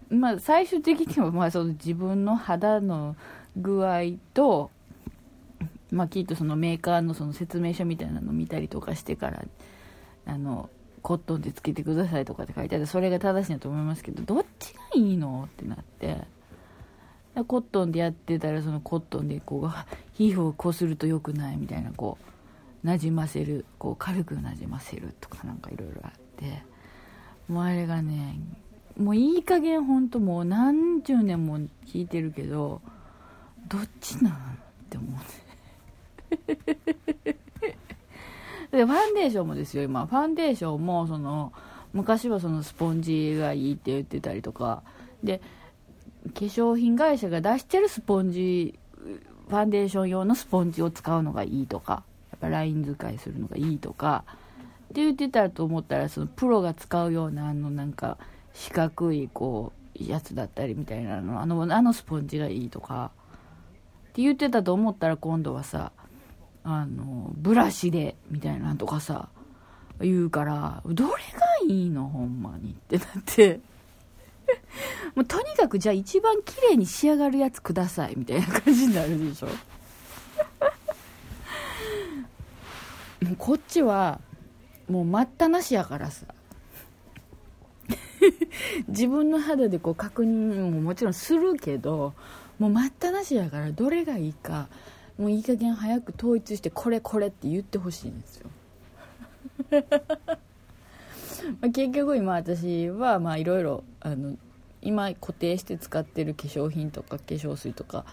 [0.09, 3.17] まあ最終的にはまあその自分の肌の
[3.57, 4.03] 具合
[4.35, 4.71] と
[5.91, 9.45] まあきっとそのメーカーのその説明書みたいなのを見たりとかしてから
[10.27, 10.71] あの
[11.07, 16.17] コットンでつけてくださいとかって書いてあってそれが正しいんだと思いますけどどっちがいいのってなって
[17.47, 19.71] コットンでやってたらそのコットンでこう
[20.15, 22.19] 皮膚をこすると良くないみたいなこ
[22.85, 26.65] うなじませるこう軽くなじませるとかなんかいろいろあって
[27.47, 28.41] もうあれがね
[28.99, 32.83] もういい加減ほんともう何十年も聞いてるけど
[33.69, 34.37] どっちなんっ
[34.91, 35.21] て思う。
[38.71, 40.07] でファンデーションもですよ今。
[40.07, 41.53] ファンデーションもその
[41.93, 44.83] 昔はそのスポンジがいいって言ってたりとか。
[45.23, 45.41] で
[46.35, 48.79] 化粧品会社が出してるスポンジ
[49.49, 52.03] ファンデーション用のスポンジを使うのがいいとか。
[52.33, 54.25] やっぱライン使いするのがいいとか。
[54.27, 58.19] って言ってたと思ったらそのプロが使うようなあのなんか
[58.53, 63.11] 四角いこうやつだったりみたいなのあのあのスポンジがいいとか。
[64.11, 65.93] って言ってたと思ったら今度はさ
[66.69, 69.29] あのブラシでみたいなとかさ
[70.01, 71.19] 言うからどれが
[71.69, 73.61] いいのほんまにってなって。
[75.15, 79.47] もうとにかくじゃあ一番綺麗に仕上がるやつくださいみたいな感じになるでしょ。
[79.47, 79.53] も
[83.33, 84.21] うこっちは
[84.89, 86.27] もう待ったなしやからさ。
[88.89, 92.15] 自分の肌でこう確認ももちろんするけど
[92.59, 94.69] もう待ったなしやからどれがいいか
[95.19, 98.51] もういい加減早く統一してこれこれって言ってほしいんですよ。
[101.61, 103.85] ま結局今私はまあいろいろ
[104.83, 108.05] 今固定して使ってる化粧品とか化粧水とか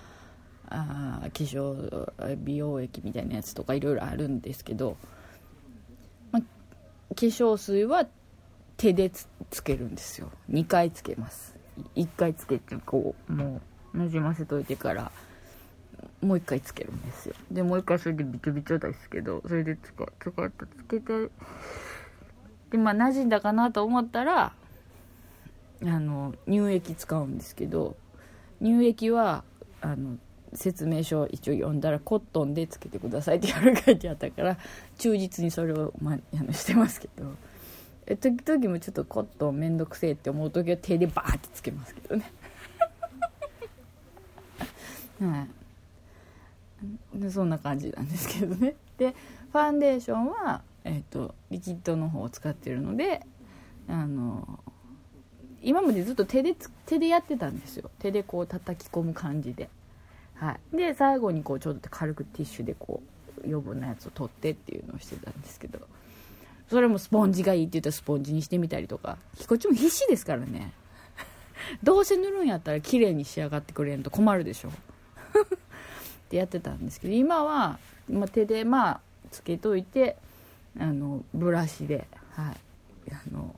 [0.69, 4.97] あ化粧美容液みたいなやつとかいろいろあるんですけど、
[6.31, 6.45] ま化
[7.15, 8.07] 粧水は
[8.77, 10.31] 手でつけるんですよ。
[10.49, 11.55] 2回つけます。
[11.95, 13.61] 1回つけてこうも
[13.93, 15.11] うなじませといてから。
[16.23, 17.35] もう一回つけるんですよ。
[17.51, 21.29] でもう一回それでビチョビチョですけどそれで使使ってつけて
[22.71, 24.53] でまあ馴染んだかなと思ったら
[25.83, 27.95] あの乳液使うんですけど
[28.61, 29.43] 乳液は
[29.81, 30.17] あの
[30.53, 34.57] 説明書一応読んだらコットンでつけてくださいって書いてあったから
[34.97, 37.25] 忠実にそれを、まあのしてますけど
[38.05, 42.31] え時々もちょっとコットンめんどくせえって思う時は手でバーってつけますけどね。
[45.21, 45.62] はいで
[47.31, 48.75] そんな感じなんですけどね。
[48.97, 49.15] で
[49.51, 53.25] ファンデーションは、えーと、リキッドの方を使ってるので
[53.87, 54.59] あの
[55.61, 56.55] 今までずっと手で
[56.85, 57.89] 手でやってたんですよ。
[57.99, 59.69] 手でこう叩き込む感じで、
[60.35, 63.01] はい、で最後にこうちょっと軽くティッシュでこ
[63.37, 65.79] う余分なやつを取ってっていうのをしてたんですけど。
[66.69, 69.17] それもスポンジがいいって言ったらスポンジにしてみたりとか。
[69.47, 70.73] こっちも必死ですからね。
[71.83, 74.71] どうせ塗るんやったら綺麗に仕上がってくれんと困るでしょ。
[76.33, 77.77] ってやってたんですけど今は、
[78.09, 80.17] まあ、手でまあつけといて
[80.79, 82.55] あのブラシで、はい、
[83.11, 83.55] あの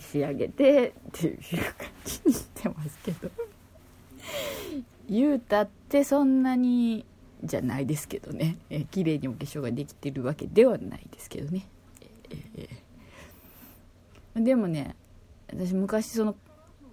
[0.00, 3.30] 仕上げてっていう感じにしてますけど。
[5.10, 7.06] 言うたってそんなに
[7.42, 11.66] じゃないですけどね、え綺麗にお化粧ができてるわけではないですけどね、
[12.30, 14.96] えー、でもね
[15.50, 16.36] 私昔その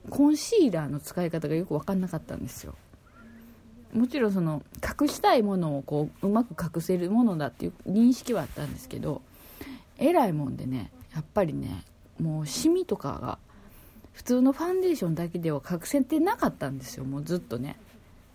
[0.09, 2.75] コンシーラーの使い方がよく分かんなかったんですよ。
[3.95, 4.61] もちろんその
[5.01, 9.21] 隠したいものをこううまく隠せるものだっていう認識はあったんですけど
[9.97, 11.83] えらいもんでねやっぱりね
[12.21, 13.37] もうシミとかが
[14.13, 17.77] 普通のファンデーションだけでは隠せてなかったんですよもうずっとね。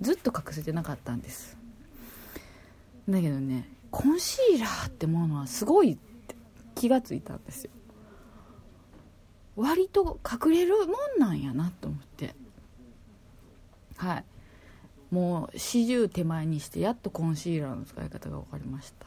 [0.01, 1.59] ずっと隠せてなかったんです。
[3.09, 6.35] だけどねコンシーラーってものはすごいって
[6.75, 7.71] 気がついたんですよ。
[9.57, 12.35] 割と隠れるもんなんやなと思って。
[13.97, 14.25] はい。
[15.11, 19.07] もう40手前にしてやっとコンシーラーの使い方が分かりました。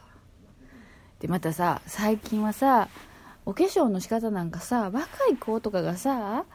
[1.19, 2.89] でまたさ最近はさ
[3.45, 6.45] お化粧の仕方なんかさ若い子とかがさ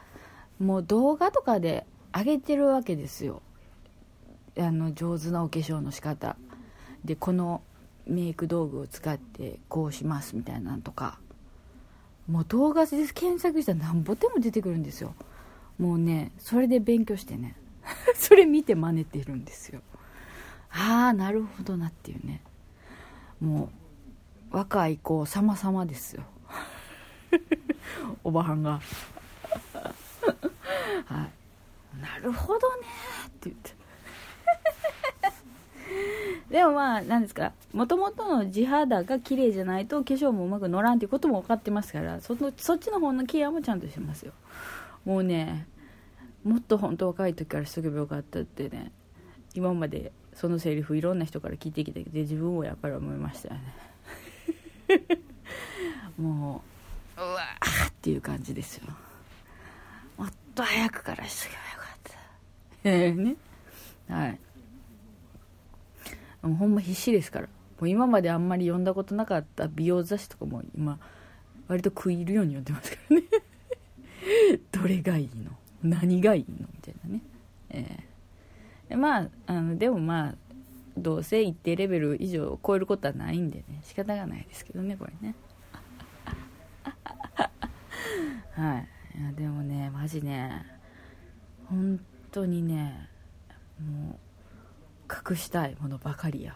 [0.59, 1.85] もう動画とかで
[2.15, 3.41] 上げてるわけですよ。
[4.57, 6.35] あの上手なお化粧の仕方。
[7.05, 7.61] でこの
[8.05, 11.19] メイク道具を使ってこうしますみたいなんとか。
[12.27, 15.15] もう動画で検索したらなんぼでも出てくるんですよ。
[15.79, 17.55] もうねそれで勉強してね。
[18.15, 19.81] それ見て真似てるんですよ。
[20.71, 22.41] ああなるほどなっていうね。
[23.39, 23.69] も
[24.51, 26.23] う若い子様々ですよ。
[28.23, 28.79] おばはんが。
[31.05, 31.27] は
[31.97, 32.01] い。
[32.01, 32.87] なるほどね
[33.27, 33.79] って言って。
[36.49, 37.53] でもまあ何ですか。
[37.73, 44.33] もともとの地肌が綺麗じゃないと化粧もうまく乗らんっていうことも分かってますからそのそっちの方のケアもちゃんとしてますよ。
[45.05, 45.67] もうね
[46.49, 48.91] もっと本当若い時からしとけばよかったってね
[49.53, 53.61] 今までそのセリフいろんな人から聞いてきて自分もやっぱり思いましたよね。
[56.17, 56.63] も
[57.15, 58.87] ううわーっていう感じですよ。
[60.17, 62.89] もっと早くからしとけばよかった。
[62.89, 63.35] ええね。
[64.07, 64.39] はい。
[66.41, 67.47] もうほんま必死ですから。
[67.47, 70.99] もう今まであんまり読んだことなかった美容雑誌とかも今
[71.67, 73.23] 割と食い入るように読んでますからね。
[74.71, 75.48] どれがいいの？
[75.83, 76.67] 何がいいの？
[76.73, 77.21] みたいなね。
[77.69, 80.35] えー、まああのでもまあ
[80.97, 83.81] どうせ一定レベル以上を超えることはないんでね。
[83.83, 85.35] 仕方がないですけどねこれね。
[88.55, 88.87] はい。
[89.17, 90.65] いやでもねマジね。
[91.67, 91.99] 本
[92.31, 93.09] 当にね
[93.79, 94.19] も
[95.07, 96.55] う隠したいものばかりや。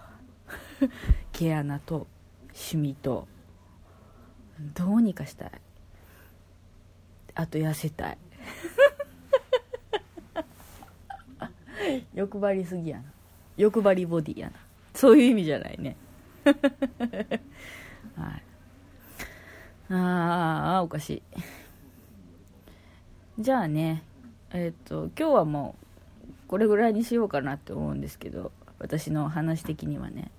[1.32, 2.08] 毛穴と
[2.54, 3.28] シミと。
[4.76, 5.52] どうにかしたい。
[7.36, 8.18] あと痩せたい。
[12.14, 13.04] 欲張りすぎやな。
[13.58, 14.54] 欲張りボディやな。
[14.94, 15.96] そういう意味じゃないね。
[16.46, 16.54] はい。
[19.94, 21.24] ああおかしい。
[23.40, 24.04] じゃあね
[24.52, 25.76] えっ、と今日はも
[26.28, 30.32] うこれぐらいにしようかなって思うんですけど私の話的にはね。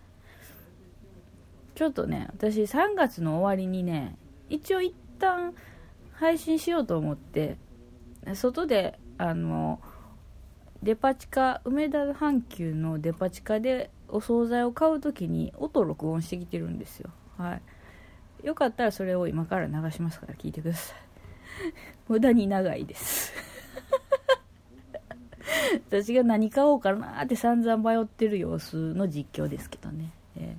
[1.75, 4.17] ちょっとね私3月の終わりにね
[4.49, 5.55] 一応一旦
[6.13, 7.57] 配信しようと思って
[8.35, 9.81] 外であの
[10.85, 17.09] デパ地下梅田阪急のデパ地下でお惣菜を買う時に音を録音してきてるんですよ。
[17.39, 17.55] は
[18.43, 18.47] い。
[18.47, 20.97] よかったらそれを今から流しますから聞いてください。
[22.07, 23.33] 無駄に長いです。
[25.89, 30.55] 私が何買おうかなって散々迷ってる様子の実況ですけどね、え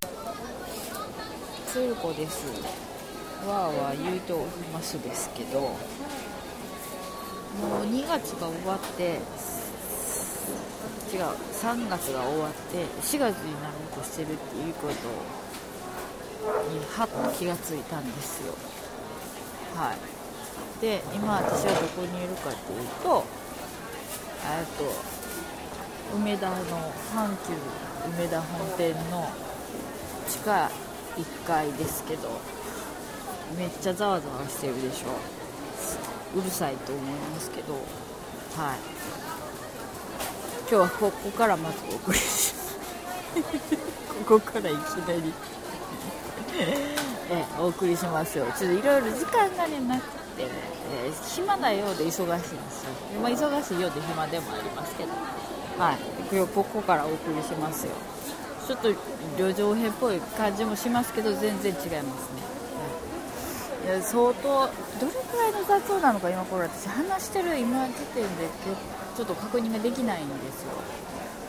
[0.00, 0.06] ー、
[1.66, 2.46] 鶴子です。
[3.48, 5.76] わーわー言うておりますですけど。
[7.58, 9.18] もう2月が終わって
[11.12, 14.94] 違う3月が終わって4月になろうとしてるっていうこと
[16.72, 18.54] にはっと気がついたんですよ。
[19.76, 19.96] はい。
[20.80, 23.24] で今私はどこにいるかっていうと
[24.46, 24.84] えっと
[26.16, 27.52] 梅田の阪急
[28.16, 29.28] 梅田本店の
[30.28, 30.70] 地下
[31.16, 32.40] 1階ですけど
[33.58, 36.19] めっちゃざわざわしてるでしょ。
[36.34, 38.78] うるさいと思いますけどはい。
[40.68, 42.78] 今日はここからまずお送りします。
[44.28, 45.32] ここからいきなり。
[47.30, 48.46] えお送りしますよ。
[48.46, 50.50] ちょっといろいろ時間がねなくてね、
[51.04, 52.56] えー、暇なようで忙しいんですよ、
[53.22, 55.10] まあ、忙しいようで暇でもありますけど。
[55.78, 55.98] はい。
[56.32, 57.92] 今日ここからお送りしますよ。
[58.66, 58.92] ちょっと
[59.36, 62.02] 旅情編っぽい感じもしますけど全然違いますね、
[64.02, 66.64] 相当どれくらいの雑音なのか今これ。
[66.64, 68.46] 私話してる今時点で
[69.16, 70.72] ちょっと確認ができないんですよ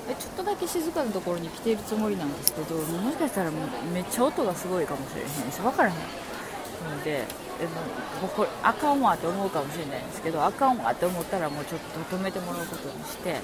[0.07, 3.51] でちょっとだけ静かなところに来ているつもりなんですけどもしかしたら
[3.93, 7.25] めっちゃ音がすごいかもしれへんし分からへんので
[7.59, 7.73] でも
[8.21, 11.79] もうこれあかんわって思うかもしれないんですけどあかんわって思ったらもうちょっ
[12.09, 13.37] と止めてもらうことにして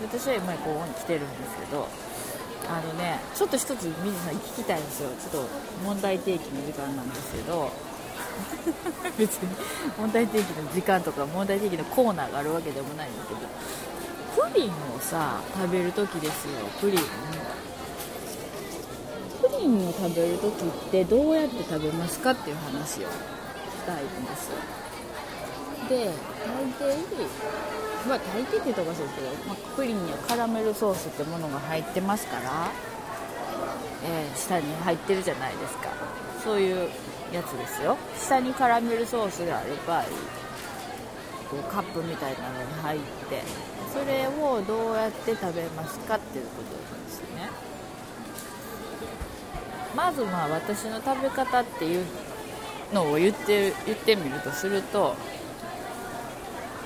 [0.00, 1.88] 私は今ここに来てるんですけど
[2.70, 5.10] あのねちょっと一つ水さん聞きたいんですよ。
[5.18, 5.48] ちょっと
[5.84, 7.70] 問題提起の時間なんですけど
[9.18, 9.48] 別に
[9.96, 13.40] 問題提起の時間とか問題提起のコーナーがあるわけでもないんだけど
[14.50, 17.00] プリンをさ食べるときですよプリン
[19.40, 23.08] プリンを食べるときってどうやって食べますかっていう話をし
[23.86, 24.56] たいんですよ。
[25.88, 26.12] で大
[26.76, 26.96] 抵
[28.06, 32.70] まあ大抵って言うとおかしいですけど、まあ、プリンにはカラメルソースってものが入ってますから、
[34.04, 35.88] えー、下に入ってるじゃないですか。
[36.44, 36.88] そういう
[37.32, 37.96] やつですよ。
[38.18, 40.02] 下にカラメルソースがある場合
[41.50, 43.42] こうカップみたいなのに入って
[43.92, 47.50] それをどうやって食べますかっていうことなんですね。
[49.96, 52.04] まずまあ私の食べ方っていう
[52.92, 55.14] のを言って言ってみるとすると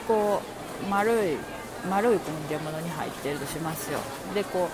[0.06, 0.40] こ
[0.84, 1.36] う丸い
[1.90, 3.98] 丸い混んで物に入ってるとしますよ。
[4.34, 4.68] でこ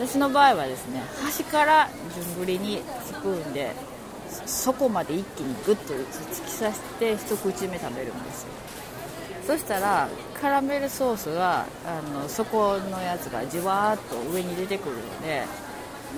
[0.00, 3.72] う私の場合はですね端から順繰りにスプーンで
[4.44, 8.48] 底まで一気にグッと突き刺して一口目食べるんですよ。
[9.46, 10.08] そしたら
[10.40, 15.44] カラメルソースがあの底のやつがじわーっと上に出てくるので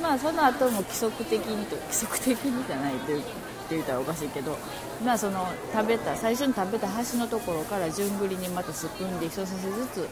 [0.00, 3.20] まあその後も規則的にと規則的にじゃないとっ
[3.68, 4.56] て言ったらおかしいけど、
[5.04, 10.08] まあ、その食べた最初に食べた端のところから順繰りにまたスプーンで一させずつ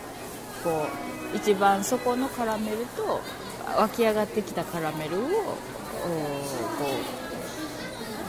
[0.63, 0.87] こ
[1.33, 3.23] う一番底のカラメルと
[3.79, 5.29] 湧き上がってきたカラメルをこ
[7.23, 7.26] う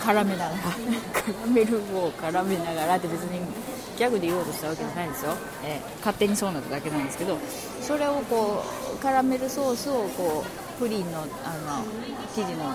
[0.07, 0.61] 絡めながら。
[1.11, 3.41] カラメルを絡めながらって別に
[3.97, 5.33] ギャグで言おうとしたわけじゃないんですよ、
[5.65, 7.37] えー、勝手にそうなっただけなんですけど
[7.81, 8.63] それをこ
[8.95, 11.27] うカラメルソースをこうプリンのあの
[12.35, 12.69] 生地の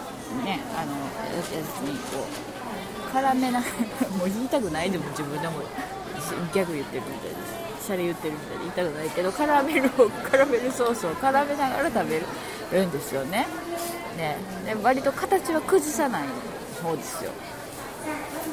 [0.45, 0.93] ねあの
[1.33, 3.66] やつにこう絡めなが
[4.03, 5.61] ら もう言いたくないでも自分でも
[6.53, 7.87] ギャグ言ってるみたいです。
[7.87, 12.20] シャレ言ってるみたいで言いたくないけどカラメルをカラメルソースを絡めながら食べ
[12.78, 13.47] るんですよね。
[14.16, 14.37] ね。
[14.64, 16.24] で割と形は崩さない。
[16.83, 17.30] 方ですよ。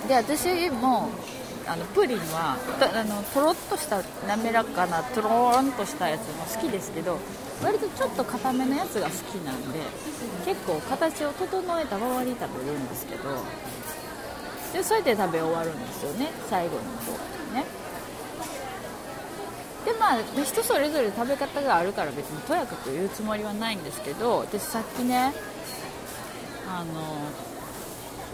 [0.08, 1.10] で私も
[1.68, 7.20] あのプリンはあのとろっとした滑らかなとろーんとしたやつも好きですけど
[7.64, 9.80] 割とちょっと固めのやつが好きなんで
[10.46, 13.24] 結構形を整えた周りに食べるんですけど
[14.74, 17.18] でそうやって食べ終わるんですよね最後にこ
[17.52, 17.66] うね。
[19.86, 25.34] でまあ人それぞれ食べ方があるから別にとやかく言うつもりはないんですけど私さっきね
[26.68, 27.30] あの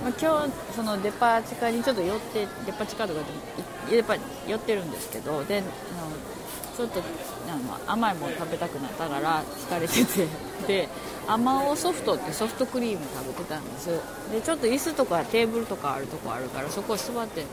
[0.03, 3.21] まあ、今日そのデパ地下にちょっと寄ってデパ地下とか
[3.89, 4.15] でデパ
[4.47, 5.67] 寄ってるんですけどであの
[6.75, 6.99] ちょっと
[7.87, 10.27] あ甘いもの食べたくなったから疲れてて
[10.67, 10.89] で
[11.27, 13.89] あまおソフトってソフトクリーム食べてたんです。
[14.31, 17.45] でちょっと椅子とかテーブルとかあるとこあるからそこ座って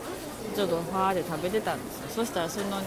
[0.55, 2.03] ちょっとファーで食べてたんですよ。
[2.13, 2.81] そしたらその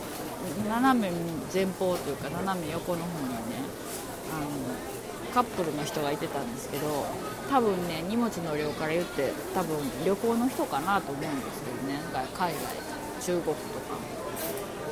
[0.69, 1.11] 斜め
[1.53, 3.37] 前方というか斜め横の方にね
[4.31, 4.47] あの
[5.35, 7.07] カップルの人がいてたんですけど
[7.51, 12.01] 多分ね荷物の量から言って多分旅行の人かなと思うんですよね。
[12.35, 12.61] 海外
[13.23, 13.97] 中国とか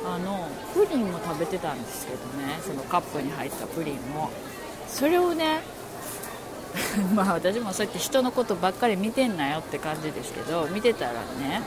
[0.05, 2.59] あのプリンも食べてたんですけどね。
[2.61, 4.29] そのカップに入ったプリンも。
[4.87, 5.61] それをね
[7.13, 11.61] まあ私もそうやって人のことばっかり見てんなよって感じですけど見てたらね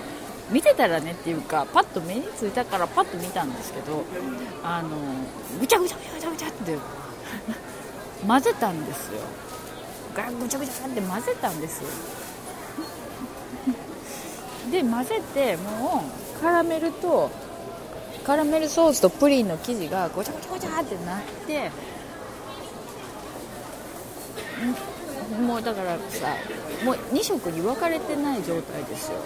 [0.50, 4.04] 見てたらねっていうかパッと目についたからパッと見たんですけど
[4.62, 4.88] あの
[5.60, 6.76] ぐちゃぐちゃぐちゃぐちゃって
[8.26, 9.20] 混ぜたんですよ。
[10.18, 11.88] ガぐちゃぐちゃって混ぜたんですよ。
[14.72, 16.02] で混ぜても
[16.36, 17.30] うカラメルと
[18.24, 21.70] カラメルソースとプリンの生地がごちゃごちゃごちゃってなって
[25.40, 26.34] もうだからさ
[26.84, 29.18] もう2色に分かれてない状態ですよ。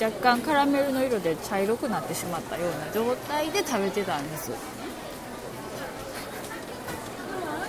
[0.00, 4.77] 若干カラメルの色で茶色くなってしまったような状態で食べてたんです。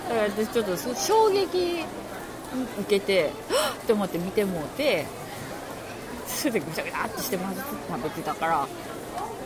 [0.10, 1.86] だから私ちょっと衝撃
[2.82, 3.84] 受けてはっ！
[3.84, 5.05] って思って見てもうて
[6.28, 8.68] それでぐちゃぐちゃってして混ぜて食べてたからあ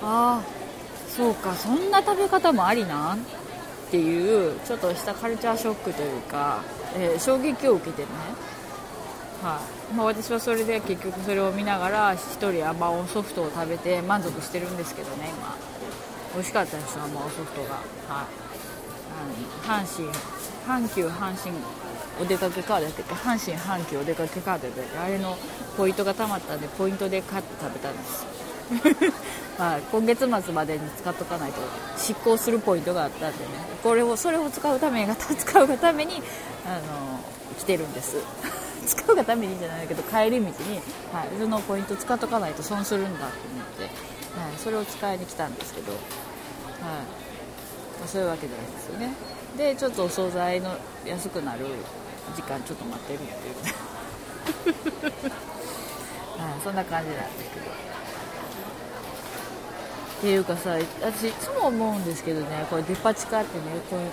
[0.02, 0.42] あ
[1.10, 3.18] そうかそんな食べ方もありなん？
[3.18, 3.20] っ
[3.92, 6.64] ていうちょっとしたカルチャーショックというか、
[6.96, 8.08] えー、衝撃を受けてね。
[9.44, 9.60] は
[9.92, 9.94] い。
[9.94, 15.56] まあ、私はそれで結局それを見ながら1人アマオソフトを食べて満足してるんですけどね今。
[16.34, 17.76] 美味しかったですアマオソフトが。
[18.08, 19.86] はい。
[19.86, 20.10] 阪神
[20.68, 21.56] 阪急阪神
[22.22, 25.38] お出かけカードやってて阪神阪急お出かけカードやってあれの
[25.78, 28.26] ポイントがたまったんでポイントで買って食べたんです。
[29.60, 31.62] まあ今月末までに使っとかないと
[31.98, 33.52] 執行するポイントがあったんでね。
[33.84, 36.24] これをそれを使うために使うがために
[36.66, 37.20] あの
[37.60, 38.18] 来てるんです。
[38.88, 40.52] 使うがためにじゃないけど帰り道に、
[41.12, 43.92] はい、そのポイント使っとかないと損するんだと思って、はい、
[44.58, 46.00] それを使いに来たんですけど、はい、
[48.08, 49.33] そういうわけじゃないですよね。
[49.58, 50.76] でちょっとお惣菜の
[51.06, 51.66] 安くなる
[52.36, 53.56] 時間ちょっと待ってるっていう。
[56.42, 57.66] はい、そんな感じなんですけど。
[57.66, 57.70] っ
[60.22, 64.04] ていうかさ私いつも思うんですけどねこれデパ地下ってねこれ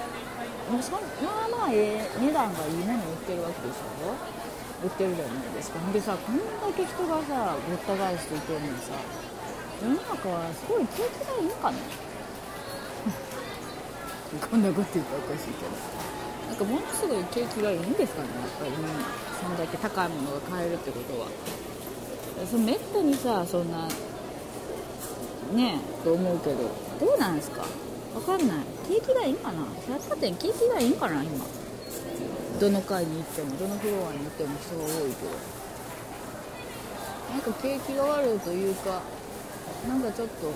[0.72, 4.14] もうそまあまあええ値段がいいもの売ってるわけでしょ？
[4.84, 5.78] 売ってるじゃないですか。
[5.93, 6.43] でさこんだ
[6.76, 8.91] け人がさごった返していてるのにさ
[9.82, 11.78] 世の中はすごい景気がいいのかね？
[14.39, 15.74] こんなこと言ったらおかしいけど
[16.47, 18.28] なんかものすごい景気がいいんですかね。
[18.28, 18.76] やっぱり、ね、
[19.41, 21.26] そんだけ高いものが買えるってことは
[22.47, 23.89] そめったにさそんな
[25.53, 26.57] ねえと思うけど。
[27.01, 27.62] どうなんですか。
[28.14, 28.59] わかんない。
[28.89, 31.45] 景気がいいんかな百貨店景気がいいんかな今
[32.61, 35.61] どの階に行ってもどのフロアに行っても人が多いけど。
[37.31, 39.01] なんか景気が悪いというか
[39.89, 40.53] なんかちょっと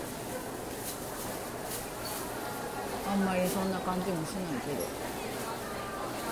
[3.15, 4.83] あんまりそんな感じもしないけど。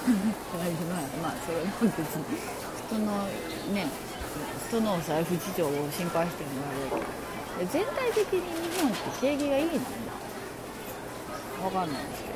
[1.22, 2.26] まあそれも別に。
[2.90, 3.22] 人の
[3.72, 3.86] ね
[4.68, 6.98] 人の財布事情を心配してもら
[7.60, 8.40] える全体的に
[8.74, 9.72] 日本って景気がいいの
[11.64, 12.32] わかんないですけ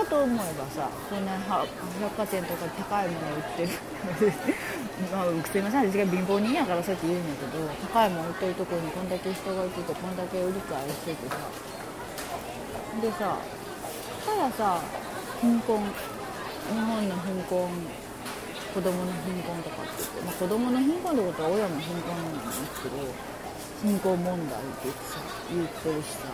[0.00, 0.02] ど。
[0.02, 1.38] かと思えばさこんな
[2.00, 3.68] 百貨店とか高いもの売ってる。
[5.12, 5.92] まあすいません。
[5.92, 11.36] 私が貧乏人やからそうやって言うんやけど高いもの売ってるところにこんだけ人がいててこんだけ売り買いしててさ
[13.00, 13.38] でさ
[14.24, 14.80] たださ
[15.40, 15.90] 貧困日
[16.72, 17.68] 本の貧困
[18.74, 22.96] 子供の貧困とかって言って、まあ、子供の貧困ってことは親も貧困なんですけど
[23.82, 25.20] 貧困問題って言ってさ
[25.50, 26.28] 言ってるしさ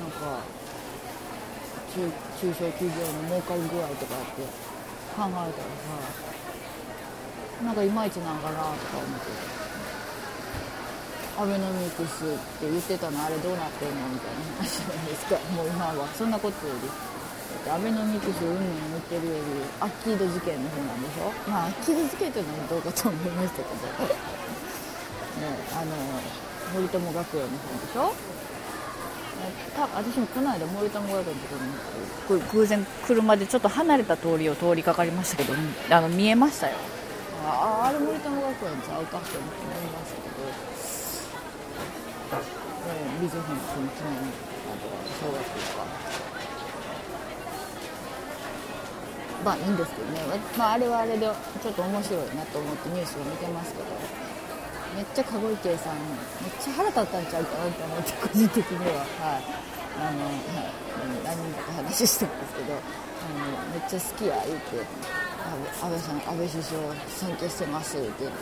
[0.00, 0.40] なんか
[1.94, 5.52] 中中小企業の儲かり具合とかって考えたらさ
[7.62, 9.63] なんかいまいちなんかなとか思って。
[11.36, 12.28] アベノミクスっ
[12.62, 16.88] て言ってたのあれどうなってんのみたいな話じゃないですかもう今はそんなことより
[17.70, 19.42] アベノミクスうんぬん言ってるより
[19.80, 21.32] アッキード事件の方なんでしょ？
[21.50, 25.90] まあアッキード事件っていうのはどうかと思いましたけどねあの
[26.74, 28.14] 森友学園の方でしょ？
[29.76, 35.54] た私もこの間森友学園のところに偶然車でちょっと離れた通りを通りかかりましたけど
[35.90, 36.76] あの見えましたよ。
[37.46, 39.93] あああれ森友学園ちゃうかって思いましたけど、
[42.38, 45.86] えー、美女編その記念あと小学か
[49.44, 50.20] まあいいんですけどね、
[50.56, 51.26] まあ、あれはあれで
[51.62, 53.84] ちょっと面白いなと思ってニュースを見てますけど。
[54.94, 59.02] めっちゃ籠池さんめっちゃ腹立ったんちゃうかなって思って個人的には。
[59.18, 59.64] はい。
[59.98, 60.34] あの、はい、
[61.24, 64.86] 何人か話したんですけどあのめっちゃ好きや言って
[65.82, 66.78] 安倍さん安倍首相
[67.08, 68.36] 尊敬してますって言って。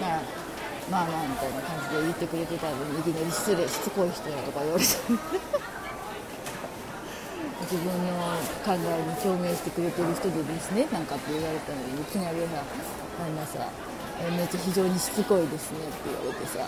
[0.00, 0.47] まあ
[0.90, 4.90] まあまあみたいな感じで言ってくれてたのにいきなり失礼しつこい人やとか言われて
[7.68, 8.16] 自分の
[8.64, 8.80] 考えに
[9.20, 13.68] 共鳴してくれてる人でですねなんかって言われたのにいきなりさあのさ
[14.36, 16.66] めっちゃ非常にしつこいですねって言われてさ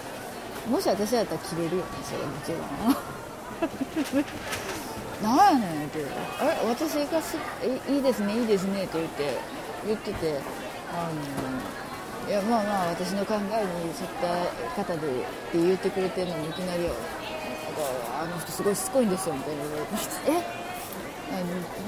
[0.69, 4.25] もし私だったら切れるよねそれもちろん
[5.23, 6.05] なんやねんって
[6.41, 7.37] 「あれ私がす
[7.89, 9.39] いいですねいいですね」って言って
[9.87, 10.41] 言ってて
[10.93, 11.11] あの
[12.31, 15.11] いやまあまあ私の考えに沿った方でっ
[15.51, 19.91] て言ってくれてるのにいきなりあの人すごいしつこいんですよみたいな言われて
[20.31, 21.43] 「え？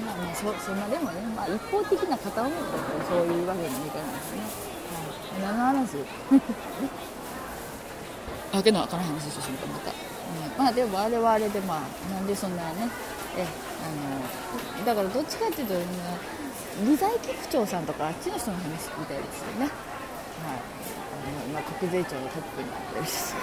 [0.05, 2.67] まあまあそそんなでもね、まあ、一方的な片思いだと
[3.09, 4.43] そういうわけにもいかないですね、
[5.33, 5.97] はい、何の話
[8.53, 9.67] わけのわからん話してしまった。
[9.69, 9.95] また、ね、
[10.59, 12.91] まあでもあれはあれでまあなんでそんなね
[13.37, 15.85] えあのだからどっちかっていうと、ね、
[16.85, 19.67] 理財局長さんとかあっちの人の話みたいですよね。
[19.67, 19.92] はい
[20.43, 20.51] あ
[21.47, 23.41] の、まあ、国税庁のトップになってるし、は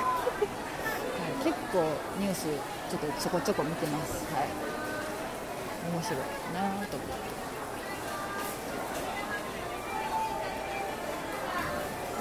[1.41, 1.83] い、結構
[2.19, 2.45] ニュース
[2.89, 4.13] ちょっとちょこちょこ見てます。
[4.33, 4.47] はい。
[5.91, 6.19] 面白い
[6.53, 7.39] なと思って。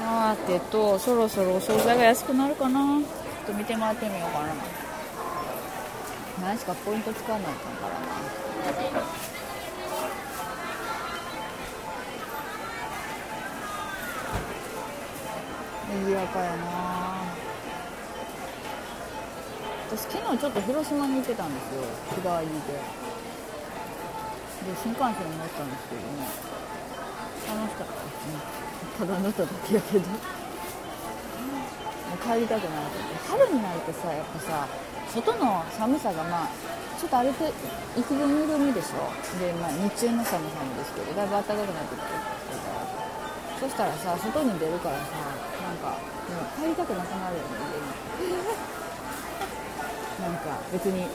[0.00, 2.80] あーてとそろそろお惣菜が安くなるかな？
[2.80, 4.54] ちょっと見て回ってみようかな。
[6.40, 9.08] 何しかポイント使わないかんからな。
[15.98, 17.26] 賑やかやな。
[19.90, 21.82] 私昨日ちょっと広島に行ってたんですよ。
[22.14, 22.78] 日帰りで。
[24.68, 26.28] で新幹線に乗ったんですけどね。
[27.48, 28.38] 楽しかったですね。
[28.98, 30.06] ただ乗っただけやけど。
[30.08, 30.14] も
[32.14, 34.68] う帰りたくないと思って春になるとさやっぱさ
[35.12, 36.48] 外の寒さがまあ
[36.98, 37.52] ちょっとあれって
[37.96, 39.12] 幾分緩みでしょ。
[39.38, 42.08] で、まあ、日中の寒さもですけどだいぶ暖かくなってきて
[43.60, 45.04] そしたらさ外に出るからさ
[45.78, 45.98] か
[46.28, 47.48] もう帰りたくなくなるよね
[48.20, 48.42] 家に。
[50.18, 51.06] なんか別に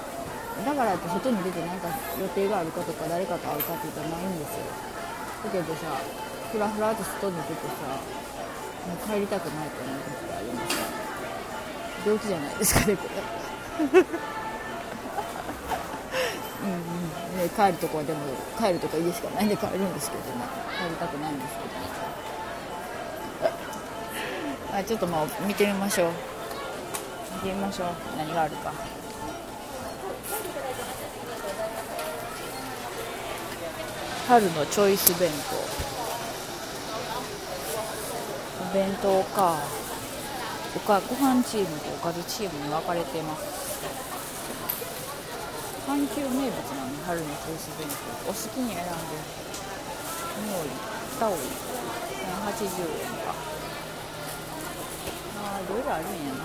[0.65, 1.89] だからって外に出てなんか
[2.19, 4.63] 予定があるかとか誰かと会うかって言ったらないんですよ。
[5.43, 5.97] だけどさ
[6.51, 7.99] ふらふらと外に出てさ
[8.87, 10.77] もう帰りたくないって思う時があります。
[12.05, 13.09] 病気じゃないですかねこれ。
[16.63, 16.79] うんうん。
[17.37, 18.19] ね帰るとこはでも
[18.59, 20.45] 帰るとこ家しかないんで帰るんですけどね。
[20.77, 21.92] 帰りたくないんですけどね。
[24.85, 26.11] ちょっとまあ見てみましょう。
[27.35, 27.87] 見てみましょう。
[28.17, 28.73] 何があるか。
[34.27, 35.55] 春のチョイス弁当。
[38.63, 39.57] お弁当か。
[40.75, 43.43] おかご飯チームとおかずチームに分かれてます。
[45.87, 47.87] 阪急名物なの春のチョイス弁
[48.25, 48.31] 当。
[48.31, 48.91] お好きに選んで。
[50.33, 50.69] 2折
[51.19, 53.52] 2折1080円か。
[55.63, 56.43] いろいろあるんやな。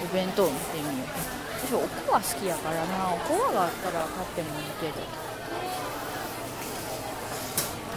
[0.00, 1.08] お弁当見てみよう。
[1.60, 3.12] 私おこわ好きやからな。
[3.12, 4.94] おこわがあったら買ってもいいけど。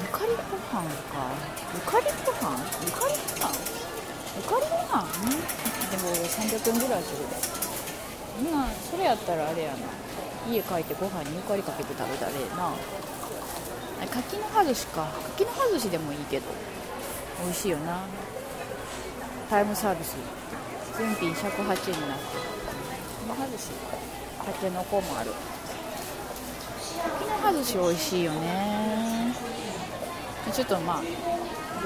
[0.04, 1.32] ゆかりご飯か。
[1.74, 2.60] ゆかりご飯？
[2.86, 3.56] ゆかりご飯？
[4.36, 5.08] ゆかりご飯？
[5.90, 7.32] でも300円ぐらいするで。
[8.42, 9.78] 今それやったらあれやな。
[10.52, 12.74] 家帰ってご飯にゆかりかけて食べたらええな。
[14.08, 15.08] 柿の葉寿司か。
[15.38, 16.46] 柿の葉寿司でもいいけど。
[17.44, 18.02] 美味しいよな。
[19.50, 20.16] タイムサービス。
[20.98, 23.28] 全品108円になってる。
[23.28, 23.72] の葉寿司。
[24.46, 25.32] たけのこもある。
[27.04, 29.34] 柿の葉寿司美味しいよね。
[30.52, 31.06] ちょっとまあい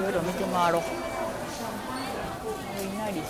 [0.02, 0.82] ろいろ見て回ろう。
[2.84, 3.22] いなりし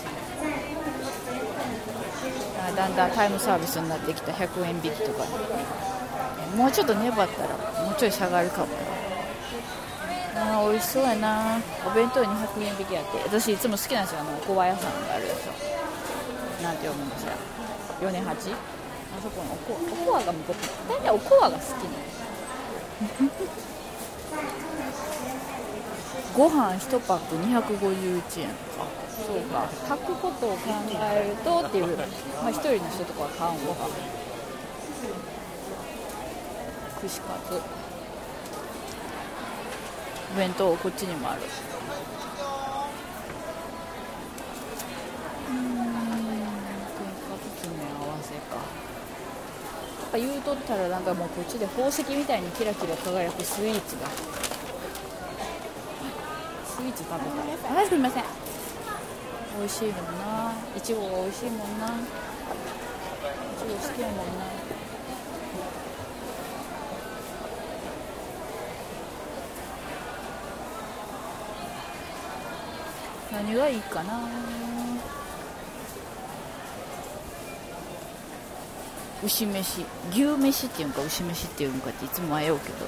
[2.61, 4.33] あだんだんタイムサービスになってきた。
[4.33, 5.25] 100円引きとか
[6.57, 7.49] もうちょっと粘ったら
[7.85, 8.69] もうちょい下がるかも。
[10.37, 11.59] あー美味しそうやな。
[11.87, 13.19] お弁当200円引きやって。
[13.25, 17.33] 私いつも好きなんですよあのおこわ屋さんがあるでしょなんて読むんですよ
[18.01, 18.31] 米八？
[18.31, 18.35] あ
[19.23, 20.55] そこのおこおこわが僕
[20.89, 21.97] 大体おこわが好きなの
[26.35, 28.49] ご飯1パック251円。
[29.27, 29.69] そうか。
[29.89, 30.59] 炊くことを考
[31.13, 32.05] えるとっていう、ま
[32.47, 33.89] あ、1人の人とかは買うんか
[37.01, 37.61] 串カツ。
[40.35, 41.43] お弁当こっちにもある。
[41.43, 48.57] うーん天かつ詰め合わせか。
[48.57, 48.61] や
[50.09, 54.09] っぱ言うとったらなんかもうこっちで宝石みたいにキラキラ輝くスイーツが。
[56.67, 57.27] スイーツ食べた
[57.71, 57.77] い。
[57.77, 58.25] はいすみません。
[59.57, 60.53] 美味しいもんな。
[60.77, 61.87] いちごが美味しいもんな。
[61.87, 61.91] い
[63.57, 64.23] ちご好きやもんな
[73.39, 74.21] 何がいいかな。
[79.25, 79.85] 牛飯。
[80.11, 82.87] 牛飯っていうか牛飯っていうんかっていつも迷うけど。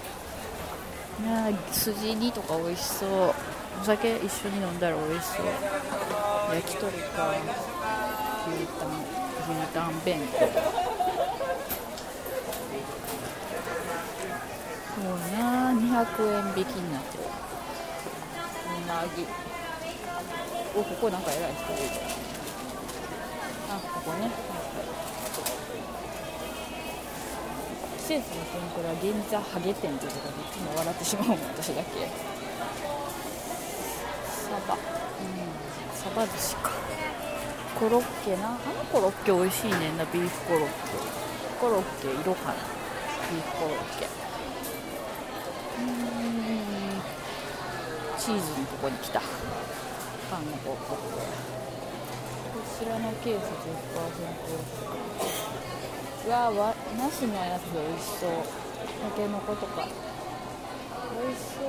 [1.24, 3.10] なあ筋煮とか美味しそう。
[3.80, 5.46] お酒一緒に飲んだら美味しそう。
[6.54, 7.32] 焼き鳥か。
[8.48, 8.88] 牛タン
[9.48, 10.46] 牛タン弁当。
[15.00, 17.24] もうな200円引きになってる。
[18.84, 19.49] うなぎ。
[20.72, 21.82] おここなんか偉い人いる
[23.70, 24.30] あここね。
[27.98, 31.90] 季節の天ぷら銀座ハゲ店っていうところでいつも笑ってしまうもん私だけ。
[34.26, 34.74] サバ。
[34.74, 34.80] うん。
[35.94, 36.70] サバ寿司か。
[37.78, 38.48] コロッケな。
[38.48, 38.58] あの
[38.92, 40.70] コロッケ美味しいねんなビーフコロッケ。
[41.60, 42.54] コロッケ色かな。
[43.30, 44.06] ビーフコロッケ。
[45.78, 46.10] うーん。
[48.18, 49.22] チーズのとこに来た
[50.30, 50.98] パンのこここ
[52.78, 53.42] ちらのケース
[56.24, 58.30] 10%うわわなしのやつ美味しそう。
[59.02, 59.88] たけのことか。
[61.18, 61.66] 美味しそう。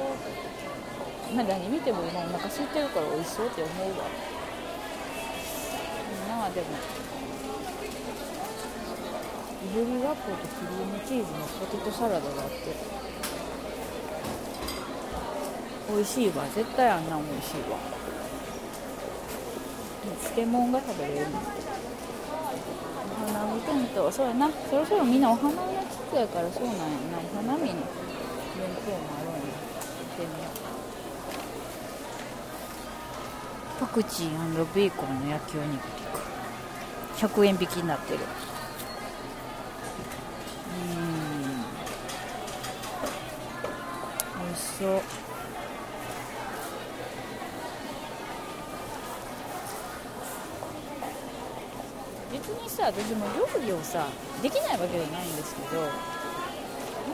[1.35, 4.05] まあ何見ても今お腹空いてるから美味しそうって思うわ。
[6.29, 6.67] なあでも
[9.71, 12.55] イベリラッポとクリームチーズのポテトサラダがあって。
[15.89, 16.45] 美味しいわ。
[16.53, 18.00] 絶対あんな美味しいわ。
[20.01, 21.37] 漬物が食べれるの。
[21.37, 21.41] お
[23.27, 24.49] 花見弁当そうやな。
[24.69, 25.69] そろそろみんなお花見の季
[26.11, 26.77] 節やからそうなんや。
[26.77, 26.83] な
[27.19, 27.83] お花見の弁
[28.85, 29.43] 当もあるんや行
[30.13, 30.51] ってみよう
[33.79, 35.85] パクチーベーコンの焼きおにぎりか。
[37.17, 38.19] 100円引きになってる。
[38.19, 38.21] う
[40.99, 41.01] ん。
[44.45, 45.01] 美味しそう。
[52.41, 54.07] 別にさ私も料理をさ
[54.41, 55.91] できないわけじゃないんですけどなん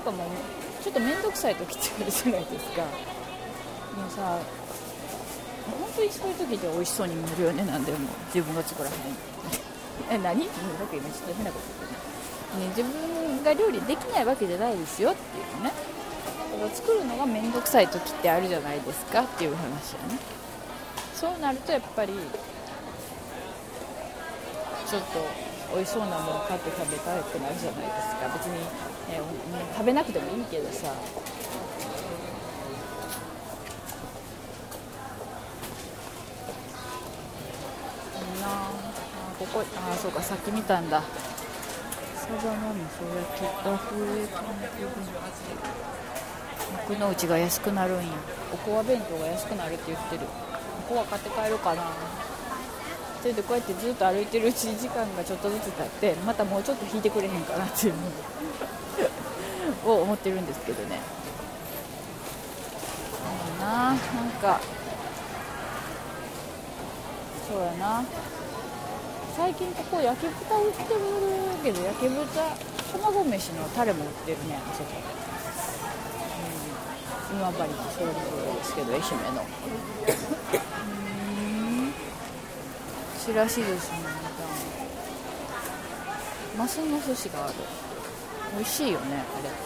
[0.04, 2.84] かもうちょっと面倒くさい時ってあるじゃないですか。
[3.96, 4.40] でもさ
[5.68, 7.98] 本当にそういう時って美味しそうに見えるよねなんでも
[8.34, 8.96] 自分が作らへん
[10.10, 10.46] え何？
[10.46, 10.48] うん
[10.80, 11.98] だって今ちょっと変なこと言って
[12.58, 15.72] ね、自分が料理できないわけじゃないですよっていうね。
[16.58, 19.64] ただ作るのが面倒くさい時ってあるじゃないですかっていう話
[19.94, 20.18] やね。
[21.14, 22.14] そうなるとやっぱり
[24.90, 25.20] ちょっと
[25.76, 28.30] 美味しそうなもの買って食べたくなるじゃないですか。
[28.34, 28.62] 別に、ね
[29.20, 29.26] ね
[29.74, 30.88] 食べなくてもいいけどさ。
[30.88, 30.94] な
[38.48, 38.72] あ
[39.38, 39.62] ここ
[39.92, 41.04] あそうかさっき見たんだ。
[42.16, 48.04] サバの味噌焼き和風韓国幕の内が安くなるんや。
[48.54, 50.22] おこわ弁当が安くなるって言ってる。
[50.90, 51.92] おこわ買って帰ろうかな。
[53.22, 57.94] それでこうやってずっと歩いてるうち時間がちょっとずつ経ってまたもうちょっと引いてくれへんかなっていう
[59.86, 61.00] のを思ってるんですけどね。
[63.58, 63.98] そうななん
[64.42, 64.60] か
[67.50, 68.04] そうやな。
[69.36, 71.00] 最近ここ焼き豚売ってる
[71.64, 72.58] けど焼き豚
[72.92, 74.90] 卵飯のタレも売ってるねあそこ、
[77.32, 77.66] うん、今治と
[78.00, 79.04] そういうところですけど愛媛
[79.36, 79.46] の。
[83.28, 84.48] ちらし寿司のネタ
[86.58, 87.56] マスの寿司がある
[88.56, 89.18] 美味しいよね。
[89.18, 89.60] あれって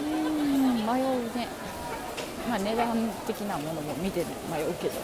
[0.00, 1.48] うん迷うね。
[2.48, 2.96] まあ値段
[3.26, 4.94] 的なものも見て迷うけど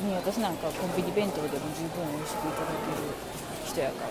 [0.00, 3.12] に私なんかコンビニ弁当でも十分美味しくいただける
[3.66, 4.08] 人やから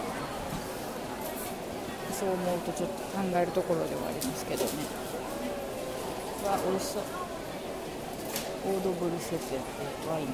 [2.14, 4.70] そう思うとちょっと考えるところではありますけどね。
[6.46, 7.21] わ美味しそう
[8.64, 9.70] オードブルセットやって
[10.08, 10.28] ワイン。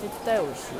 [0.00, 0.74] 絶対美味しい。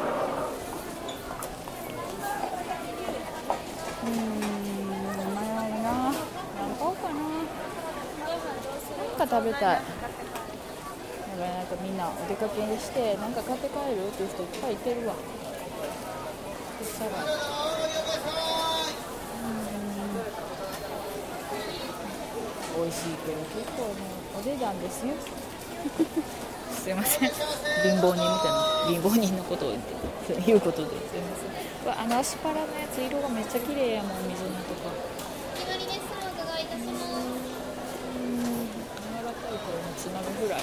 [4.02, 5.34] うん迷う
[5.82, 5.92] な。
[5.92, 7.14] 何買おうかな。
[9.18, 9.82] なんか食べたい。
[11.40, 15.14] なんかみんなお出かけしてなんか買って帰るっていう人いっぱいいてるわ。
[16.78, 17.26] そしたらう
[22.80, 22.82] ん。
[22.82, 24.19] 美味しいけど結構ね。
[24.40, 25.12] お値段ですよ。
[26.72, 27.28] すいません。
[27.28, 29.74] 貧乏人みたいな貧乏人のことを
[30.46, 30.88] 言うことで。
[30.88, 32.04] すいません。
[32.04, 34.88] あのアスパラのやつ色がめっちゃ綺麗やもん水菜とか。
[38.16, 38.40] うん。
[38.40, 40.60] 柔らかいこれもつ鍋フライ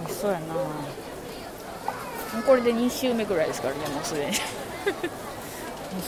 [0.00, 0.54] 美味しそうやな。
[0.54, 0.60] も
[2.40, 4.32] うこれで2週目ぐらいですからねもうすでに。
[4.34, 4.42] 2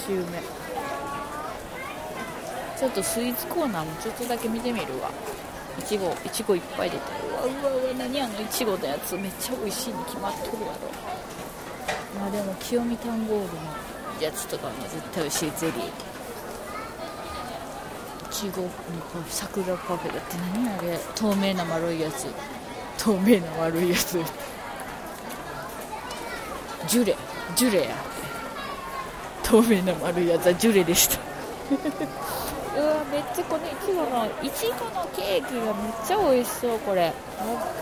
[0.07, 0.62] 週目
[2.83, 5.09] ちょっとスイーツコーナーもちょっとだけ見てみるわ。
[5.79, 7.33] いちごいちごいっぱい出てる。
[7.33, 10.75] わうわうわ何あのいちごのやつめっちゃ美味しいに決まっとるやろ。
[12.19, 13.51] まあでも清見タンボールの
[14.21, 15.77] やつとかも絶対美味しいゼリー。
[15.77, 15.93] い
[18.33, 18.69] ちごの
[19.13, 20.99] パフ桜パフェだって何あれ。
[21.15, 22.27] 透明な丸いやつ。
[22.99, 24.21] 透明な丸いやつ。
[26.89, 27.17] ジュレ。
[27.55, 27.95] ジュレや。
[29.45, 31.19] 透明な丸いやつはジュレでした。
[32.75, 37.13] うわめっちゃこのいちごのいちごのケーキがめっちゃ美味しそうこれ。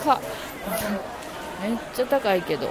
[0.05, 0.21] 高っ
[1.63, 2.69] めっちゃ高いけど。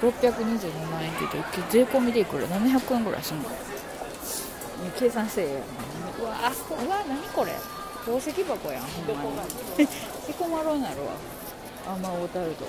[0.00, 3.48] 627万円って言って税込みでいくら？700円ぐらいすんの？
[4.96, 5.60] 計算せえや
[6.20, 7.52] うわうわ何これ？
[8.06, 9.48] 宝石箱やんほんまに。
[10.28, 11.08] 引こまろうなるわ。
[11.90, 12.64] あんまオータルト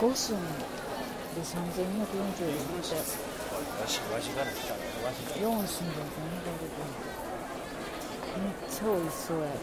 [0.00, 0.36] 5寸
[1.36, 2.96] で3240円めっちゃ
[5.00, 5.96] 4寸で
[8.36, 9.58] めっちゃ美味しそうやでで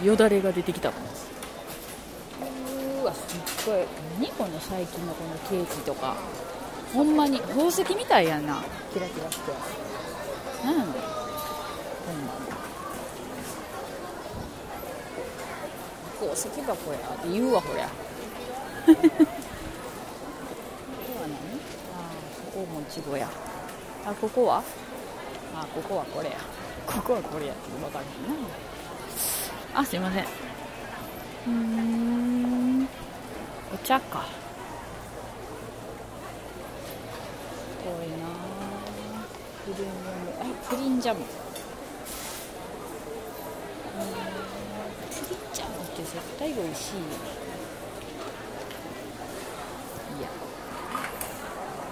[0.00, 0.06] も。
[0.06, 0.90] よだれが出てきた。
[0.90, 1.00] もん
[3.02, 3.84] うわすっごい。
[4.20, 6.16] 何この最近のこのケーキとか。
[6.94, 8.62] ほんまに宝石みたいやな。
[8.92, 9.52] キラキラして。
[10.64, 10.92] 何なん。
[10.92, 11.04] だよ
[16.20, 16.98] ほん宝石箱や。
[16.98, 17.88] って言うわこりゃ
[22.64, 23.28] こもいちごや
[24.06, 24.62] あここは？
[25.54, 26.36] あここはこれや。
[26.86, 27.52] ここはこれや。
[27.52, 28.04] って分かる
[29.74, 30.26] なあすいません。
[31.48, 32.88] うん。
[33.74, 34.26] お茶か。
[37.80, 38.28] すごいな。
[39.64, 39.90] プリン
[40.40, 41.20] あプリンジャム。
[41.20, 41.26] プ
[45.30, 47.02] リンジャムって絶対美味しいよ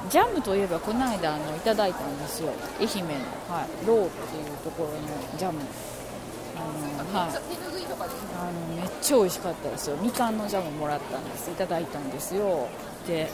[0.08, 2.52] ジャムといえばこの間あのいただいたんですよ。
[2.78, 3.14] 愛媛の、
[3.54, 5.60] はい、ローっていうところのジャム。
[6.56, 9.96] あの、はい、あのめっちゃ美味しかったですよ。
[10.00, 11.50] みかんのジャムもらったんです。
[11.50, 12.68] いただいたんですよ。
[13.06, 13.30] で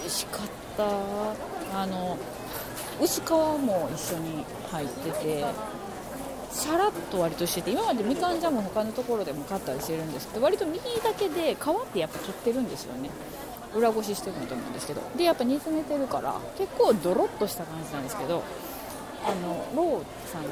[0.00, 0.40] 美味しかっ
[0.76, 0.84] た。
[1.74, 2.18] あの
[3.00, 5.44] 薄皮も一緒に入ってて
[6.50, 13.10] さらっと割としてて今までみかんジャム他のところでも買ったりしてるんですけど割と右だけで皮ってやっぱ取ってるんですよね。
[13.76, 15.02] 裏ごししてるんだと思うんですけど。
[15.16, 18.42] でやっぱ煮詰めてるから結構ドロッとした感じなんですけど
[19.24, 20.48] あのローさんの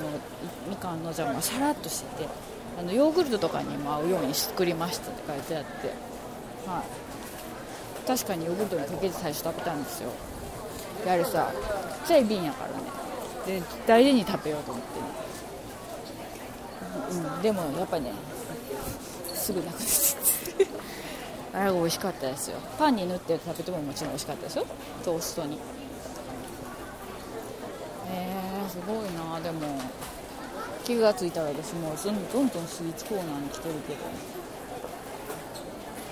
[0.68, 2.28] みかんのジャムはさらっとしてて
[2.78, 5.88] あのヨーグルトとかにも合うように作りましたって書いてあって、
[6.68, 6.82] は
[8.04, 10.10] い、確かにヨーグルトにかけて最初食べたんですよ。
[11.04, 11.52] であれさ
[12.02, 13.60] ちっちゃい瓶やからね。
[13.60, 15.00] で大事に食べようと思って
[17.18, 18.12] ね、うん、でもやっぱね
[19.34, 20.33] すぐなくなっちゃって。
[21.54, 22.58] あれが美味しかったですよ。
[22.78, 24.66] パンに塗って食べてももちろん美味しかったですよ。
[25.04, 25.58] トーストに。
[28.10, 29.40] えー、すごいな。
[29.40, 29.80] でも
[30.84, 34.00] 気がついたら私もうどんどんどんスイーツコーナーに来てるけど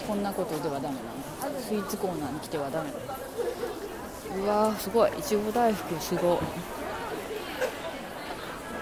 [0.06, 1.00] こんなことではダメな
[1.50, 1.60] の。
[1.60, 2.90] スイーツコーナーに来てはダメ
[4.40, 5.10] うわすごい。
[5.18, 6.22] いちご大福すごい。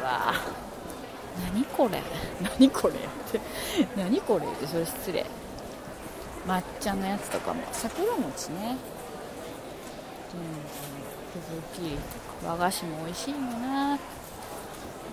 [0.01, 1.55] うわー。
[1.55, 2.03] 何これ。
[2.59, 2.97] 何これっ
[3.33, 3.41] て。
[3.97, 4.67] 何これって。
[4.67, 5.25] それ失礼。
[6.47, 7.63] 抹茶のやつとかも。
[7.73, 8.77] 桜餅ね。
[10.35, 10.91] うん。
[11.33, 11.97] 続き
[12.45, 13.99] 和菓子も美味しいよな。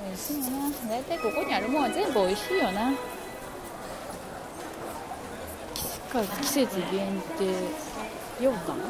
[0.06, 0.70] 美味しいよな。
[0.90, 2.92] 大体ここにあるもんは全部美味しいよな。
[6.42, 7.98] 季節限定。
[8.44, 8.84] ようかな。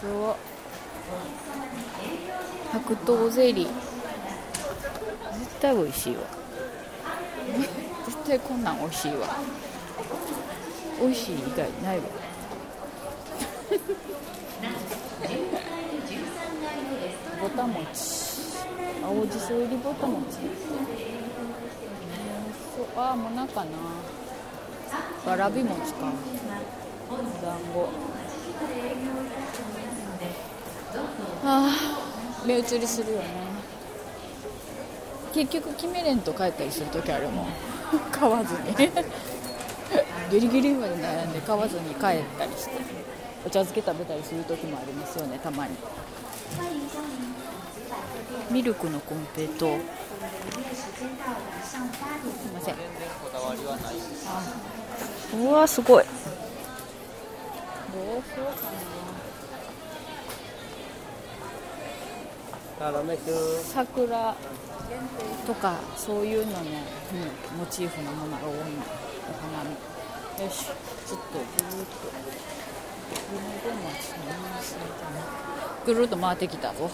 [0.00, 0.36] そう
[2.72, 3.68] 白桃ゼリー。
[5.38, 6.22] 絶対美味しいわ。
[8.06, 9.26] 絶対こんなん美味しいわ
[11.00, 12.04] 美味しい以外ないわ。
[17.40, 18.30] ぼたもち。
[19.02, 20.34] 青じそ入りぼたもち。
[22.76, 23.70] そうあもなかな。
[25.30, 26.12] わらび餅か。
[27.10, 27.88] 団子。
[31.42, 33.24] ああ目移りするよね。
[35.32, 37.46] 結局決めれんと帰ったりする時あるもん。
[38.12, 38.90] 買わずに。
[40.30, 42.72] ギリギリまで悩んで買わずに帰ったりして
[43.44, 45.74] お茶漬け食べたりする時もありますよねたまに。
[48.50, 49.72] ミルクのコンペイトす
[52.48, 52.74] いません。
[55.40, 56.04] うわすごい。
[56.04, 56.10] ど
[58.00, 58.56] うしよう
[62.80, 63.04] かな。
[63.62, 64.34] 桜
[65.46, 66.64] とかそういうのの、うん、
[67.58, 68.60] モチーフのものが多いの。
[69.30, 69.89] お花見
[70.40, 71.38] よしちょっと。
[71.38, 72.08] ぐーっと
[75.86, 76.90] ぐるっと回ってきたぞ。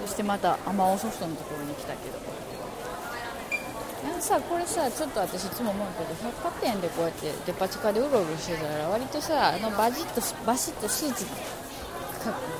[0.00, 2.18] そしてまたアマオソフトのところに来たけど。
[4.16, 11.26] あさこれさちょっと私いつも思うけど百貨店でこうやってデパ地下でうろうろしてたら割とさあのバジッとバシッとスーツ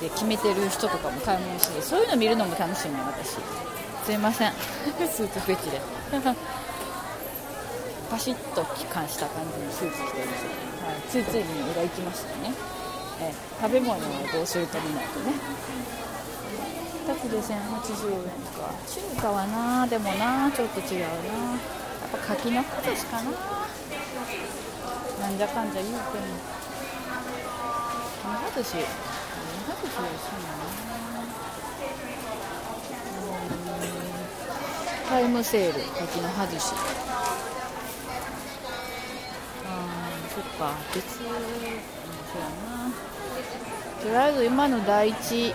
[0.01, 3.37] で決めてる人とかも買い物してそういうの見るのも楽しいの私。
[4.05, 4.53] すいません。
[5.09, 5.81] スーツフェチで。
[8.09, 10.51] パシッと機関した感じのスーツ着てるんですよ、
[10.85, 12.53] はい、ついついに裏行きましたね、
[13.21, 13.99] え食べ物を
[14.33, 15.33] どうすると見ないとね
[17.07, 21.15] 2つで1080円か中華はなでもなちょっと違うなや
[22.07, 23.31] っぱ柿の葉しかな。
[25.19, 26.01] なんじゃかんじゃ言うても。
[28.23, 28.83] 柿の葉寿司柿
[29.51, 30.55] の葉寿司美味しいな
[35.09, 36.73] タイムセール柿の葉寿司
[40.57, 40.73] か。
[40.93, 41.33] 別そうや
[42.49, 42.91] な。
[44.01, 45.53] とりあえず今の第一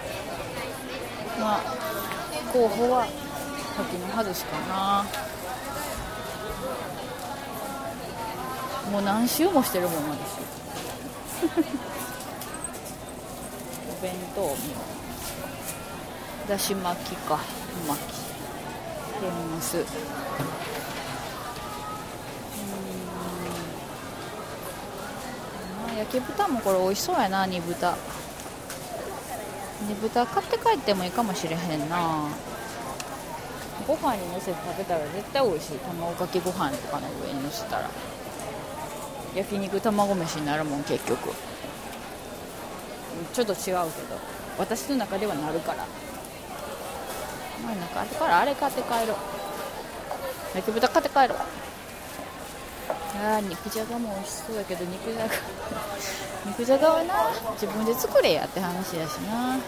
[1.40, 1.62] まあ
[2.53, 3.07] 候補は
[3.76, 5.05] 柿の葉寿司かな。
[8.90, 10.40] もう何周もしてるもん私。
[13.98, 14.57] お弁当も。
[16.48, 17.38] だし巻きか。
[17.88, 18.22] 巻き。
[19.22, 19.84] 天むすうん
[25.99, 27.96] 焼き豚もこれ美味しそうやな煮豚。
[29.87, 32.29] 煮豚買って帰ってもいいかもしれへんな。
[33.87, 35.79] ご飯にのせて食べたら絶対美味しい。
[35.79, 37.91] 卵かけご飯とかの上にのせたら。
[39.34, 41.30] 焼肉卵飯になるもん結局。
[43.33, 43.83] ちょっと違うけど。
[44.58, 45.79] 私の中ではなるから。
[47.64, 49.17] まあなんか後からあれ買って帰ろう。
[50.54, 51.38] 焼き豚買って帰ろう
[53.22, 55.30] あ肉じゃがも美味しそうだけど肉じゃが
[56.44, 57.14] 肉じゃがはな
[57.53, 59.57] 自分で作れやって話やしな。
[59.57, 59.61] ど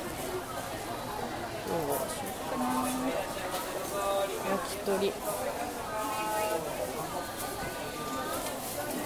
[1.95, 2.89] うしようかな。
[4.51, 5.13] 焼き鳥。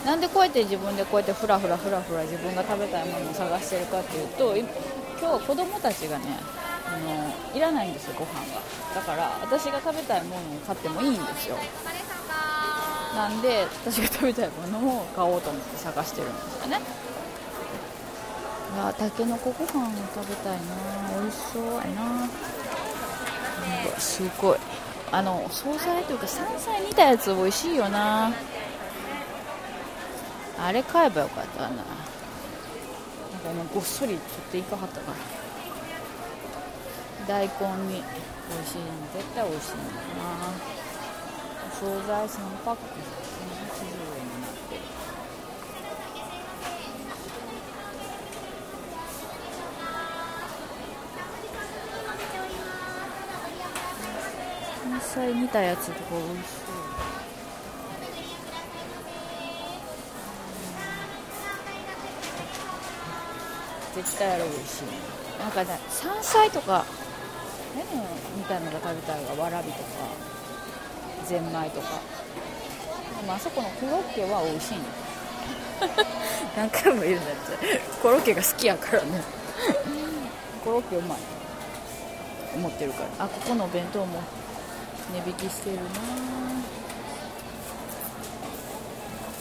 [0.07, 4.67] なんでこうやって自分でこうやってふらふらふらふら自分が食べたいものを探してるかっていうと今
[5.21, 6.25] 日は子供たちがね
[6.87, 8.63] あのいらないんですよご飯が。
[8.95, 11.59] だから私が食べたいものを買ってもいいんですよ。
[13.19, 16.79] なんで私が食べたいものを買おうと思って探してるんですよね。
[18.79, 20.61] わたけのこご飯を食べたいな。
[21.21, 22.29] 美味しそうやな。
[23.99, 24.59] すごい。
[25.11, 28.31] あの惣菜というか山菜煮たやつ美味しいよな。
[30.57, 31.69] あれ買えばよかったな。
[31.71, 31.85] なんか
[33.53, 34.21] もうごっそり取っ
[34.53, 35.17] ていかはったから。
[37.27, 37.53] 大根
[37.93, 40.78] に美味しいの絶対美味しいのな
[41.81, 44.81] 惣菜3パック180円になってる
[55.01, 56.75] 菜煮たやつとか美味しそう
[63.95, 64.85] 絶対あれ美味しい
[65.41, 65.51] なん。
[65.51, 66.85] かね山菜とか
[67.75, 67.85] 何
[68.37, 70.38] みたいなのが食べたいわわらびとか
[71.29, 72.01] ゼンマイとか。
[73.21, 74.85] でもあそこのコロッケは美味しいの
[76.57, 77.81] 何回も言うんだって。
[78.03, 79.23] コロッケが好きやからね。
[80.65, 81.19] コロッケうまい。
[82.55, 83.25] 思ってるから。
[83.27, 84.23] あここのお弁当も
[85.13, 85.83] 値引きしてるな。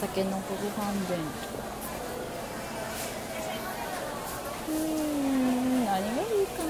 [0.02, 1.20] 酒のこご飯弁
[4.68, 4.74] 当。
[4.74, 6.70] うーん何がいいかな。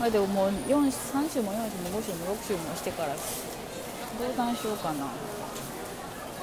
[0.00, 3.14] まあでももう4 3週も4週も5週も6週もしてから
[4.18, 5.06] どう談しようかな？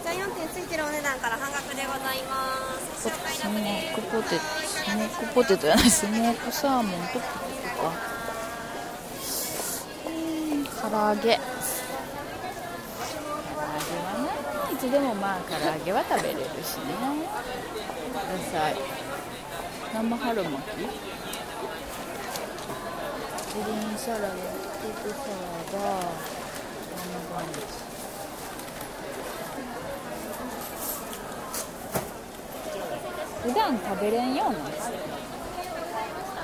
[0.04, 3.10] じゃあ4点ついてるお値段から半額でございます。
[3.10, 3.10] ス
[3.48, 7.26] モークポテトスモークポテトやないスモークサーモンとポテ
[7.70, 7.94] トか。
[10.06, 10.12] うー
[10.62, 11.22] ん唐揚げ。
[11.22, 11.32] 唐揚げ
[14.04, 16.94] はないつでもまあ唐揚げは食べれるしね。
[18.30, 18.76] 野菜。
[19.94, 20.76] 生春巻き。
[23.54, 24.36] グリーンサラダポテ
[25.04, 26.43] トサラダ
[33.44, 34.86] 普段食べれんようなやつ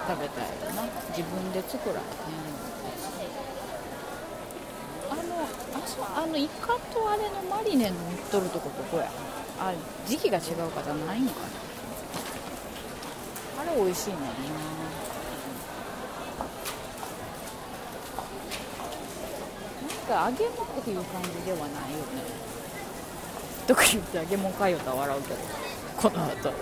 [0.10, 0.84] 食べたいよな。
[1.16, 2.00] 自分で作らへん
[5.10, 9.10] あのあそうあのイカとあれのマリネの売っとるとこここや。
[9.62, 9.74] あ
[10.08, 11.48] 時期が違うからないんかな。
[13.62, 14.34] あれ美味しいねんななん
[20.10, 22.24] か揚げ物っていう感じではないよね。
[23.68, 25.36] 特に言って揚げ物かよとは笑うけど。
[25.98, 26.54] この後。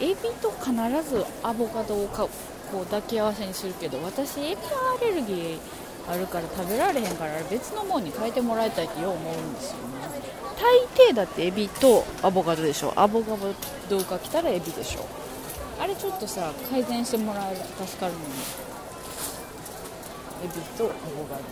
[0.00, 0.72] エビと必
[1.10, 2.22] ずアボカドをか
[2.70, 5.58] こう抱き合わせにするけど私エビアレルギー
[6.08, 9.97] あるから食べられへんから別のものに変えてもらいたいってよう思うんですよね。
[10.60, 12.92] 大抵だってエビとアボカドでしょ。
[12.96, 13.36] アボカ
[13.88, 15.06] ドが来たらエビでしょ。
[15.80, 18.24] あれちょっとさ改善してもらえると助かるのに
[20.44, 20.92] エビとアボ
[21.24, 21.42] カド。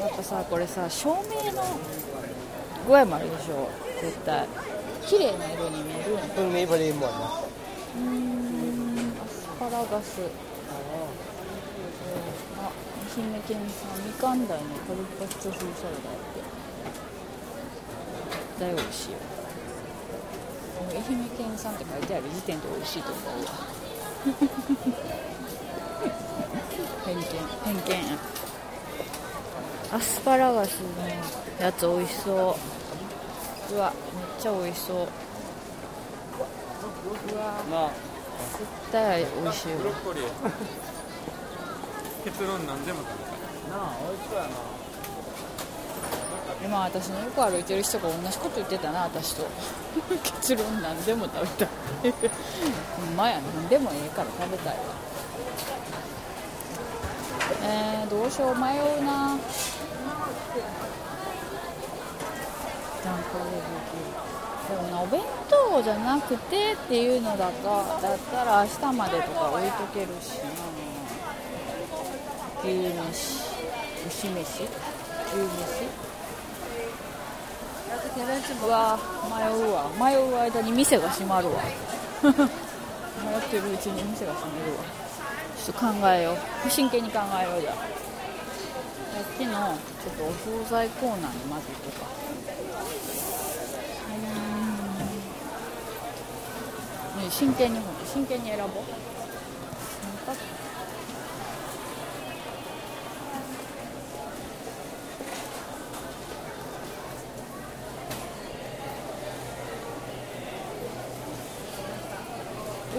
[0.00, 1.62] やっぱさこれさ照明の
[2.88, 3.68] 具合もあるでしょ。
[4.00, 4.48] 絶対。
[5.06, 6.24] 綺麗な色に見えるよね?
[7.96, 10.22] うーんアスパラガス。
[10.22, 10.24] あ
[13.16, 13.66] 愛媛県産
[14.06, 16.40] みかん鯛のカルパッチョ風サラダって
[18.30, 19.12] 絶対美味しい。
[19.12, 19.18] よ
[20.90, 21.02] 愛媛
[21.36, 23.50] 県産って書いてある時点で美味しいと思うわ
[27.04, 27.22] 偏見
[27.64, 28.18] 偏見
[29.92, 31.08] アスパラガスの
[31.64, 32.56] やつ美味しそ
[33.70, 35.02] ううわめっちゃ美味しそうう
[37.36, 37.90] わ
[38.58, 39.78] 絶対美味しいわ
[42.24, 43.40] 結論なんでも食べたい。
[43.70, 44.80] Nó, ôi trời mà.
[46.62, 49.46] 今私の横歩いてる人が同じこと言ってたな私と。
[50.40, 51.68] 結論何でも食べたい。
[53.00, 54.80] ほんまや何でもええから食べたいわ。
[57.62, 59.38] えー、どうしよう迷うな。
[63.04, 70.79] ダンクレビューでもなお弁当じゃなくてっていうのだかだったら明日までとか置いとけるしな。
[72.62, 73.40] 牛飯？
[74.08, 74.68] 牛飯？
[75.32, 76.00] 牛飯？
[78.64, 79.90] うわ迷うわ。
[79.98, 81.62] 迷う間に店が閉まるわ。
[82.22, 84.84] 迷ってるうちに店が閉めるわ。
[85.56, 86.70] ちょっと考えよう。
[86.70, 87.72] 真剣に考えようじゃ。
[87.72, 87.80] あさ
[89.20, 90.32] っきのちょっとお
[90.64, 92.06] 惣菜コーナーにまず行こうか。
[97.16, 97.24] うん。
[97.24, 98.68] ね真剣にほん真剣に選ぼう。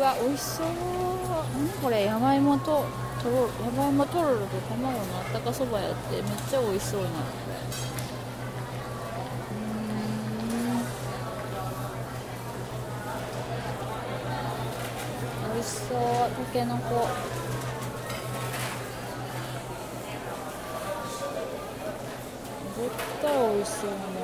[0.02, 0.68] わ美味しそう。
[1.54, 2.86] 何これ山芋と
[3.22, 7.08] とろ山芋とろろと卵のあったかそばやってめっちゃ美味しそうな。
[7.08, 7.14] うん。
[15.54, 15.98] 美味しそう。
[16.32, 17.08] たけのこ
[22.78, 22.90] 絶
[23.22, 24.21] 対美味しそうなもんな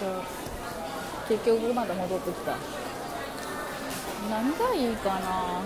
[0.00, 0.22] どう。
[1.28, 2.56] 結局まだ戻ってきた。
[4.28, 5.62] 何がいいかな。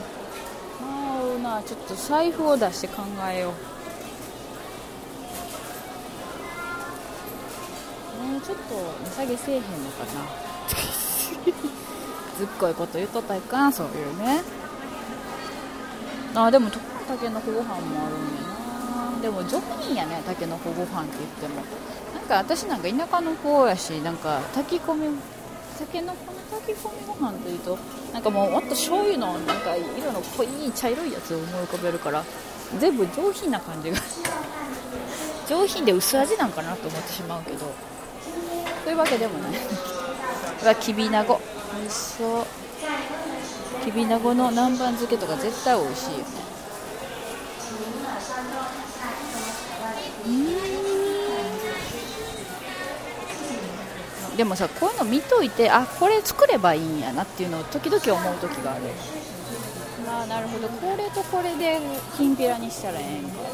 [0.80, 1.62] 迷うな。
[1.62, 3.52] ちょっと財布を出して考えよう。
[8.26, 8.74] もうちょっと
[9.04, 10.20] 値下げせえへんのかな。
[12.38, 13.72] ずっこいこと言っとったいかん。
[13.72, 14.42] そういうね。
[16.34, 16.78] あでもた
[17.16, 18.42] けのこご飯もあるんや
[19.16, 19.22] な。
[19.22, 20.22] でも上品やね。
[20.24, 21.62] たけのこご飯って言っても。
[22.28, 25.18] か私なんか田舎の方やしなんか炊き込み
[25.78, 27.78] たけのこの炊き込みご飯というと
[28.12, 32.24] なんかもうもっと醤油のなんか色の濃い茶色いやつを思い浮かべるから
[32.78, 33.96] 全部上品な感じが
[35.48, 37.66] 上品で薄味なんかなと思ってしまうけど。
[38.88, 39.52] そういうわけでもない。
[40.64, 41.38] わきびなご。
[41.78, 43.84] 美味しそう。
[43.84, 46.24] きびなごの南蛮漬けとか絶対美味しいよね。
[54.38, 58.82] でもさこういうの見といてあこれ作ればいいんやなっていうのを時々思う時がある。
[60.08, 60.68] ああなるほど。
[60.68, 61.80] これとこれで
[62.16, 63.48] きんぴらにしたらええんかとか。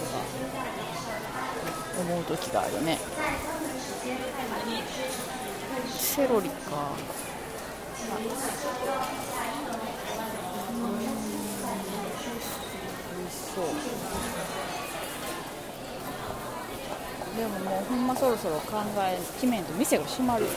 [2.01, 2.99] 思う時があるね。
[5.89, 6.91] セロリか。
[13.17, 13.65] 美味しそう
[17.37, 20.47] でももうほんまそろそろ考え決めんと店が閉まる。
[20.47, 20.57] とり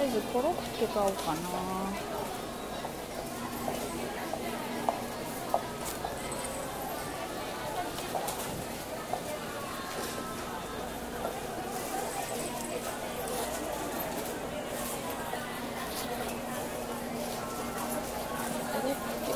[0.00, 1.38] あえずコロッケ買おうかな
[18.72, 18.96] コロッ
[19.26, 19.32] ケ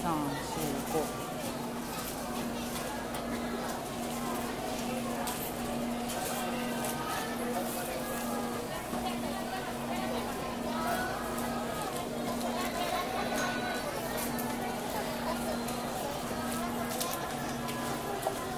[0.00, 1.04] 12345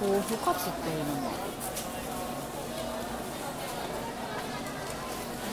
[0.01, 1.31] 豆腐カツっていうのも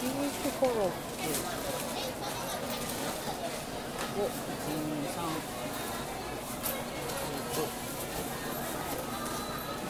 [0.03, 0.81] ビーフコロッケ
[4.21, 4.31] を123
[7.51, 7.55] 5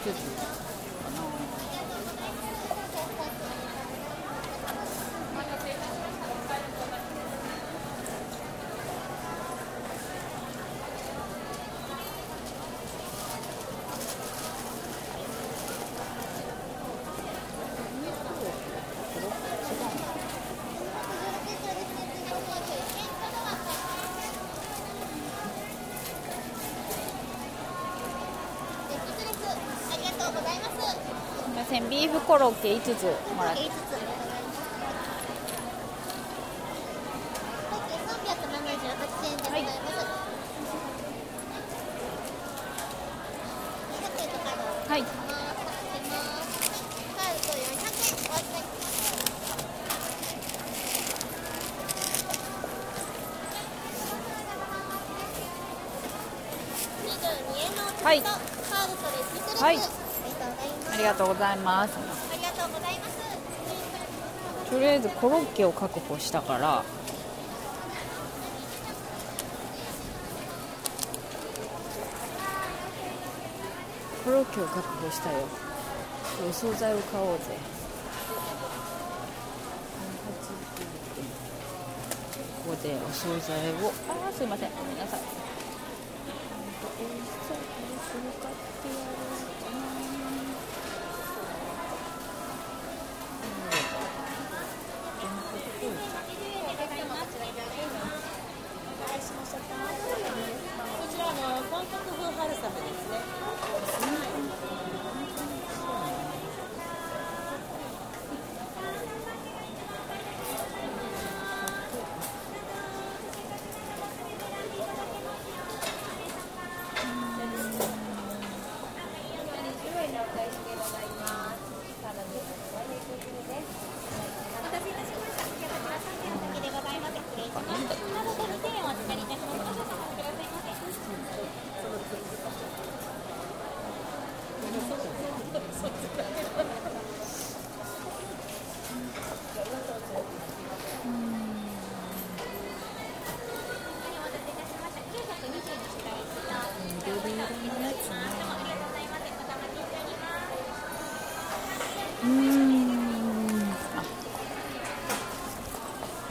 [0.02, 0.20] ちょっと
[1.04, 1.20] かな
[29.92, 30.76] ありがとうございます。
[31.66, 33.04] すみブコロッケ5つ
[33.36, 33.96] もらって5つお
[38.62, 39.10] 願いします。
[39.20, 39.76] 378円でございます。
[43.90, 47.70] 200円とカードはいカードと400
[48.06, 48.66] 円お預かり
[57.06, 57.14] 22
[57.60, 58.34] 円のおはい釣りと
[58.70, 59.62] カードとレシートです。
[59.62, 59.74] はい
[60.92, 61.96] ありがとうございます。
[61.96, 62.00] あ
[62.36, 63.16] りがとうございます
[64.70, 64.78] と。
[64.78, 66.82] りあえずコロッケを確保したから。
[74.24, 75.38] コロッケを確保したよ。
[76.48, 77.44] お惣菜を買おうぜ。
[82.64, 83.92] ここでお惣菜を。
[84.08, 84.70] あーすいません。
[84.70, 85.39] ごめんなさい。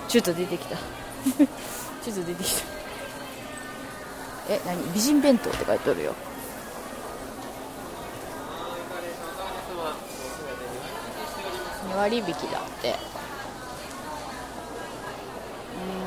[0.10, 0.76] ちょっと出てきた。
[2.04, 2.62] ちょっと出てきた。
[4.50, 4.92] え何？
[4.92, 6.16] 美人弁当って書いてあるよ。
[11.92, 12.96] 2割引きだって。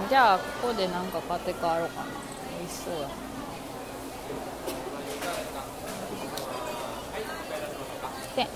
[0.02, 1.86] うんじゃあここでなんか買って帰ろうかな。
[2.58, 3.08] 美味しそうや
[8.36, 8.48] で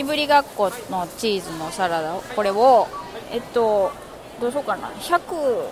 [0.00, 2.88] いぶりがっこのチーズのサラダをこれを
[3.30, 3.92] えっと
[4.40, 4.88] どうしようかな。
[4.88, 5.66] 100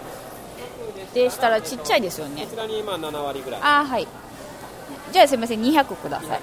[1.13, 2.45] でしたらちっちゃいですよね。
[2.45, 3.61] こちらに今7割ぐらい。
[3.63, 4.07] あーはい。
[5.13, 5.63] じゃあすいません。
[5.63, 6.41] 200ください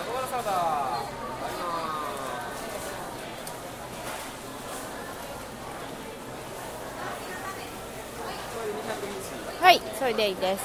[0.00, 0.52] アボカドサラダあ
[1.50, 1.64] りま
[9.22, 9.28] す
[9.60, 10.64] これ201デイです。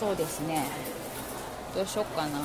[0.00, 0.64] そうですね。
[1.76, 2.40] どうしようかな。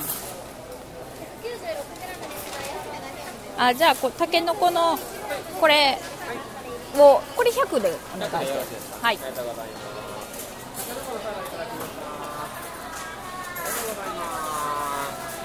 [3.58, 4.96] あじゃあこたけのこの
[5.60, 5.98] これ
[6.94, 9.02] をこれ百でお願いします。
[9.02, 11.88] はいありがとうございますありがとうございますあり
[13.88, 15.38] がとうございます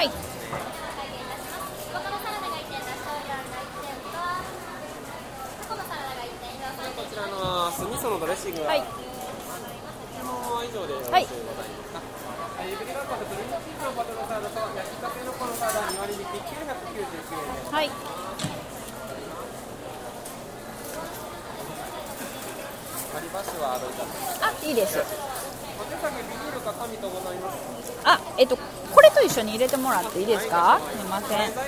[0.00, 0.16] はいこ
[7.10, 12.00] ちらの酢味噌のドレッシングははい注文は以上でよろしゅうございますか
[12.60, 17.32] はい、ブリガッコとグリーンチーズのポテトサラダと焼きたてのこのサラダ2割引き999円です
[17.74, 17.90] はい
[23.10, 24.06] 割り箸は歩いた
[24.46, 27.58] あいいですお手提げビニールか紙とございます
[28.04, 30.80] あえっとこれと一緒に入れてもらっていいですか？
[30.92, 31.59] すいません。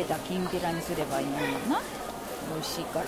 [0.00, 1.80] ロリを入れたきんぴらにすればいいのよな？
[2.54, 3.06] 美味しいから。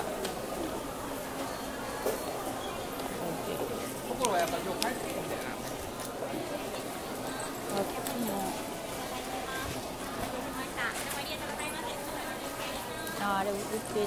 [13.20, 13.56] あああれ売っ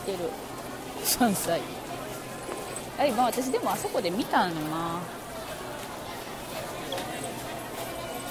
[0.01, 0.17] てる。
[1.03, 1.61] 山菜
[2.99, 4.99] あ今私でもあそこで見たのな。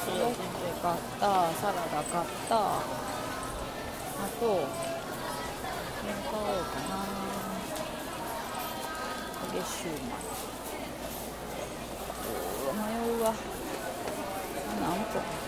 [0.04, 0.36] コロッケ
[0.82, 1.26] 買った。
[1.54, 3.03] サラダ買った
[4.16, 4.46] あと
[6.04, 6.92] 何買おうかな。
[9.46, 10.22] 揚げシューマイ。
[12.74, 13.24] 迷うわ。
[14.80, 15.43] 何個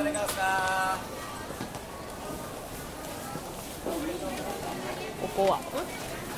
[0.00, 0.02] お
[5.28, 5.60] こわ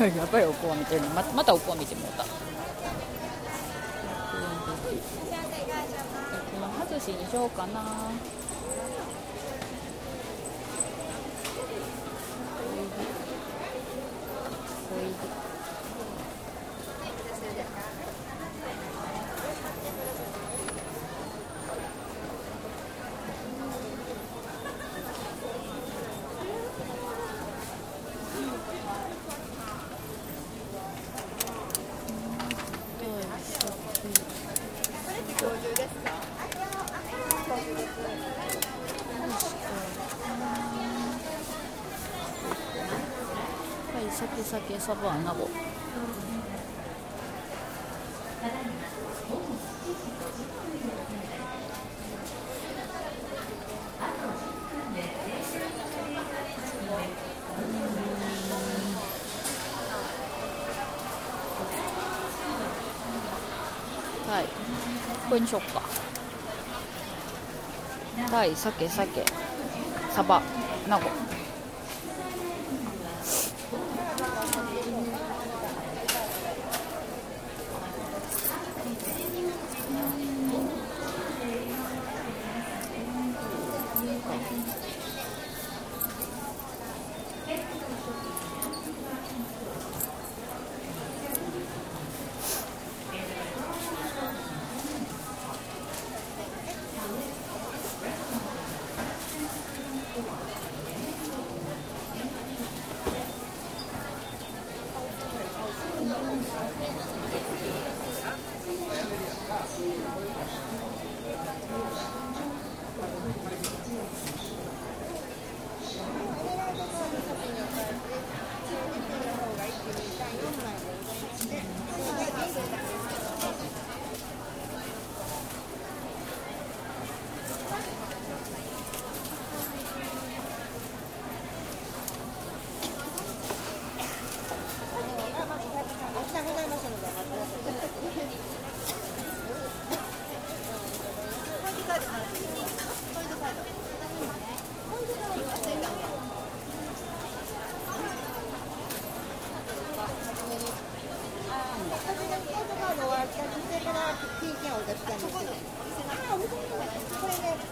[0.01, 1.03] やっぱりおこわ見てる。
[1.15, 2.25] ままたおこわ見てもうた。
[2.25, 2.31] こ
[6.61, 8.11] の外しにしようかな
[14.89, 15.03] そい
[35.73, 35.93] で
[44.13, 45.49] 酒酒サバアナゴ
[64.29, 64.47] はい
[65.29, 65.83] これにしよっか。
[68.31, 69.25] タイ鮭鮭。
[70.13, 70.43] サバ
[70.89, 71.07] ナゴ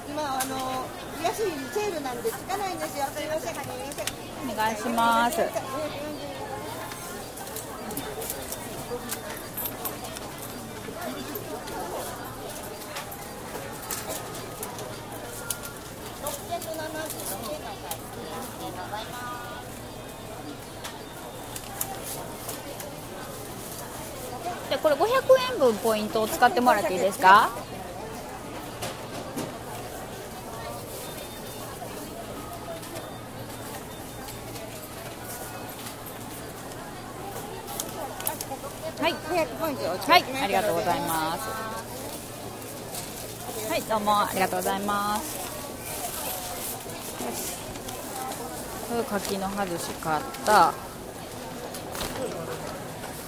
[0.09, 0.87] 今あの
[1.25, 3.05] 安いセールなんでつかないんですよ。
[3.05, 3.55] わかりません。
[4.51, 5.37] お願いします
[24.71, 24.99] でこれ500
[25.53, 27.51] 円分ポイントを使ってもらっていいですか？
[39.01, 39.13] はい。
[39.13, 39.43] は
[40.19, 40.25] い。
[40.43, 41.41] ありがとうございます。
[43.71, 44.23] はいどうも。
[44.23, 45.39] ありがとうございます。
[49.11, 50.73] 柿の外し買った。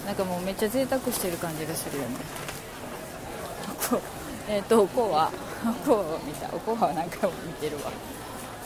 [0.06, 2.16] なんかもうめっちゃ贅沢してる感じがするよね
[4.52, 5.32] えっ、とおこは
[5.64, 6.46] お こを見た。
[6.54, 7.84] おこわは何回も見てるわ。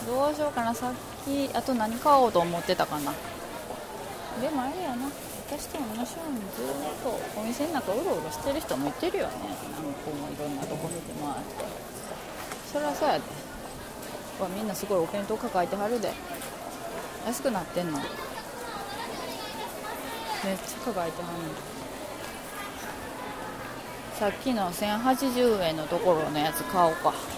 [0.05, 0.75] どうしようかな。
[0.75, 0.93] さっ
[1.25, 3.13] きあと何買おうと思ってたかな。
[4.43, 5.07] でもあれやな。
[5.47, 6.67] 私と同じようにずっ
[7.05, 9.33] とお店の中うろうろしてる人もいてるよね。
[9.79, 11.65] 何個もいろんなとこ見て回って。
[12.73, 13.23] そりゃそうやで。
[14.41, 16.13] わみんなすごいお弁当抱えてはるで。
[17.25, 17.99] 安くなってんの。
[17.99, 18.09] めっ
[20.59, 21.76] ちゃ抱えてはんの。
[24.19, 27.36] さっきの1080円のところのやつ買おうか。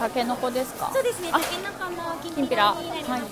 [0.00, 0.90] タケノコですか？
[0.94, 3.10] そうですね、あ竹中のききんぴらになります。
[3.12, 3.22] はい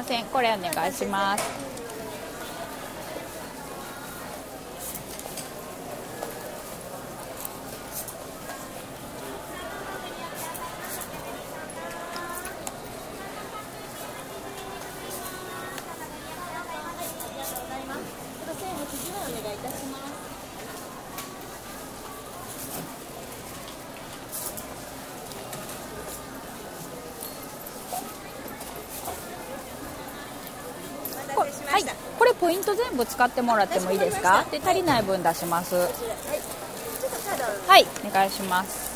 [0.00, 0.24] ません。
[0.26, 1.70] これお願いします
[31.34, 31.84] こはい
[32.18, 34.44] これポイント全部使ってもらってもいいですか？
[34.50, 35.74] で足りない分出します。
[35.74, 35.88] は
[37.78, 37.86] い。
[38.06, 38.90] お願いします。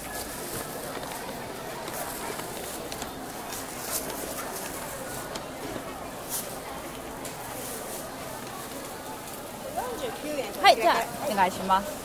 [10.25, 10.97] 49円はいじゃあ
[11.33, 12.05] お願いします。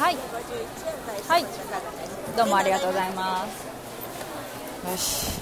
[0.00, 0.16] はい。
[1.28, 1.44] はい。
[2.36, 3.66] どうもありがとうございます。
[4.88, 5.40] よし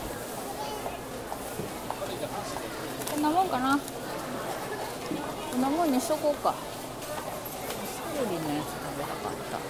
[3.13, 3.79] こんなもんかな
[5.53, 6.55] こんなもんにしとこうか。
[6.55, 9.57] セロリのやつ食べたかった。
[9.57, 9.61] お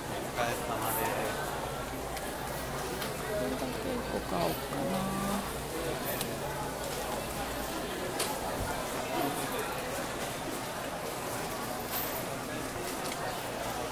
[0.00, 1.36] 疲れ様です
[3.28, 4.98] これだけ1個買おうかな。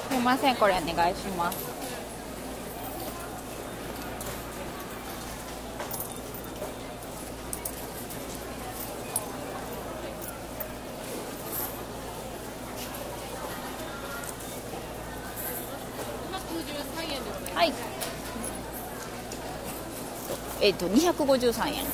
[0.08, 1.76] すいませんこれお願いします
[17.54, 17.72] はい
[20.66, 21.84] えっ、と253円。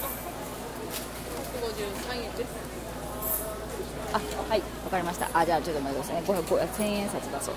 [4.14, 4.60] あはい。
[4.84, 5.28] わかりました。
[5.34, 6.22] あじゃあちょっと待ってくださいね。
[6.26, 7.54] 500 1000円札出そう。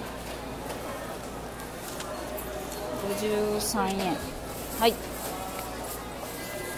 [3.13, 4.17] 53円。
[4.77, 4.93] はい。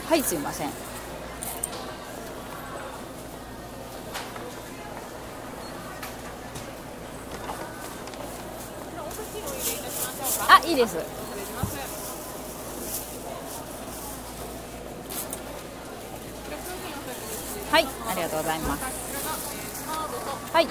[0.07, 0.69] はいすいません。
[10.47, 11.26] あいいです
[17.69, 18.83] はいありがとうございます。
[20.53, 20.67] はい。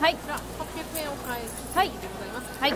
[0.00, 0.16] はい。
[1.74, 1.90] はい。
[2.60, 2.74] はい。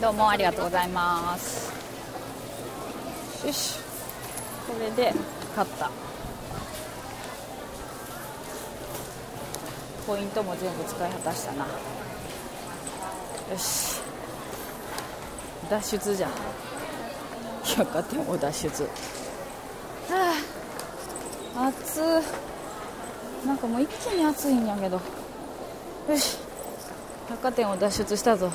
[0.00, 1.72] どうもありがとうございます。
[3.44, 3.78] よし。
[4.68, 5.12] これで。
[5.54, 5.90] 買った。
[10.06, 11.64] ポイントも全部使い果たしたな。
[11.64, 11.70] よ
[13.56, 14.00] し。
[15.70, 16.30] 脱出じゃん。
[17.64, 18.82] 百貨店を脱出。
[18.82, 18.88] は
[21.54, 21.68] あ。
[21.68, 25.00] 暑いなんかもう一気に暑いんやけど。
[26.08, 26.38] よし。
[27.28, 28.50] 百貨店を脱出したぞ。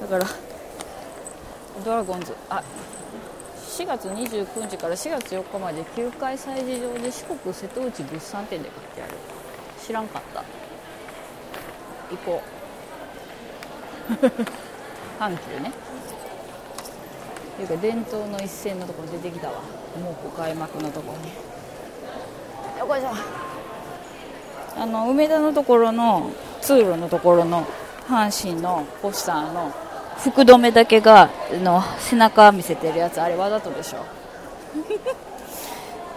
[0.00, 0.26] だから
[1.84, 2.34] ドラゴンズ。
[2.48, 2.62] あ
[3.74, 9.14] 4月29日から4月4日まで9回催事場で四国瀬戸内物産展で書いてある。
[9.84, 10.44] 知らんかった。
[12.08, 12.40] 行こ
[14.08, 14.12] う。
[15.20, 15.72] 阪急ね。
[17.54, 19.54] っていうか伝統の一戦のところ出てきたわ。
[20.00, 21.18] もう開幕のところ。
[21.18, 23.08] によこいしょ。
[24.80, 26.30] あの梅田のところの
[26.60, 27.66] 通路のところの
[28.08, 29.72] 阪神のポスターの
[30.18, 33.98] 服止めだけがあの背中見せてるやつあれわざとでしょ。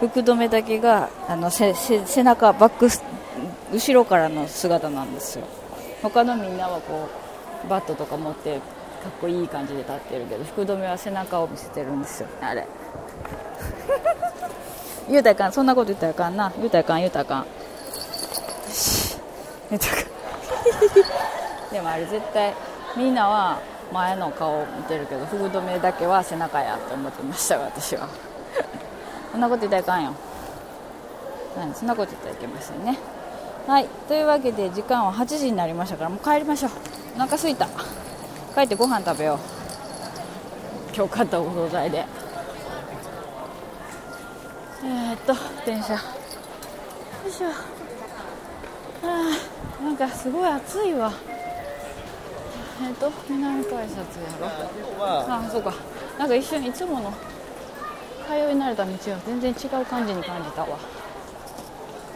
[0.00, 3.02] 服止めだけがあのせせ背中バックス
[3.72, 5.44] 後ろからの姿なんですよ。
[6.02, 7.08] 他のみんなはこ
[7.66, 8.60] うバットとか持ってか
[9.08, 12.28] っこいい感じで立ってるけど福留は背中を見せてるんですよ。
[12.40, 12.66] あれ。
[15.08, 15.52] 言うたらあかん。
[15.52, 16.52] そんなこと言ったらあかんな。
[16.56, 17.38] 言うたらあかん言うたらあかん。
[17.38, 17.46] よ
[18.70, 19.16] し
[19.70, 21.72] 言うたらあかん。
[21.72, 22.54] でもあれ絶対
[22.96, 23.58] みんなは
[23.92, 28.08] 前の顔を見てるけど福留だけは背中やと思ってました私は。
[29.32, 30.12] そんなこと言ったらあかんよ。
[31.56, 32.98] はいそんなこと言ったらいけませんね。
[33.66, 36.70] はいというわけで時間は8時になりましたからもう帰りましょう。
[37.16, 37.66] お腹すいた。
[38.54, 39.38] 帰ってご飯食べよう。
[40.94, 42.04] 今日買ったお惣菜で。
[44.84, 45.34] えー、っと
[45.64, 45.94] 電車。
[45.94, 45.98] よ
[47.28, 47.48] いしょ。
[49.04, 51.12] あなんかすごい暑いわ。
[52.80, 54.04] えー、っと南改札や
[54.40, 54.46] ろ
[55.04, 55.74] ああそうか。
[56.18, 57.12] なんか一瞬いつもの
[58.26, 58.96] 通い慣れた道は
[59.26, 60.68] 全然違う感じに感じたわ。
[60.68, 60.76] よ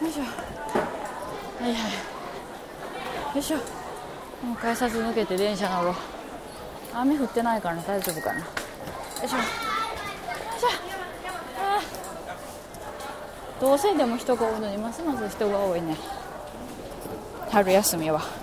[0.07, 0.23] いしょ。
[0.23, 0.27] は
[1.61, 1.73] いはい。
[3.35, 3.57] よいしょ。
[4.45, 5.95] もう改札抜けて電車乗ろう。
[6.93, 8.39] 雨降ってないから大丈夫かな。
[8.39, 8.45] よ
[9.25, 9.37] いしょ。
[9.37, 9.45] よい
[10.59, 10.67] しょ。
[11.59, 13.61] あー。
[13.61, 15.97] どうせでも人が多いのにますます人が多いね。
[17.49, 18.21] 春休みは。
[18.21, 18.42] あ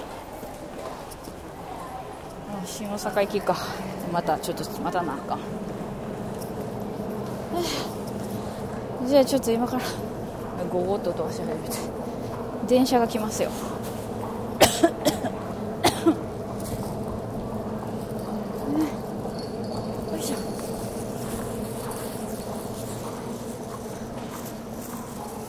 [2.66, 3.56] 新大阪行きか。
[4.12, 5.38] またちょっとまたなんか。
[9.06, 9.82] じゃあちょっと今から。
[10.70, 11.78] ゴゴッと通し始めて。
[12.68, 13.50] 電車が来ますよ。
[13.50, 14.92] ちょっ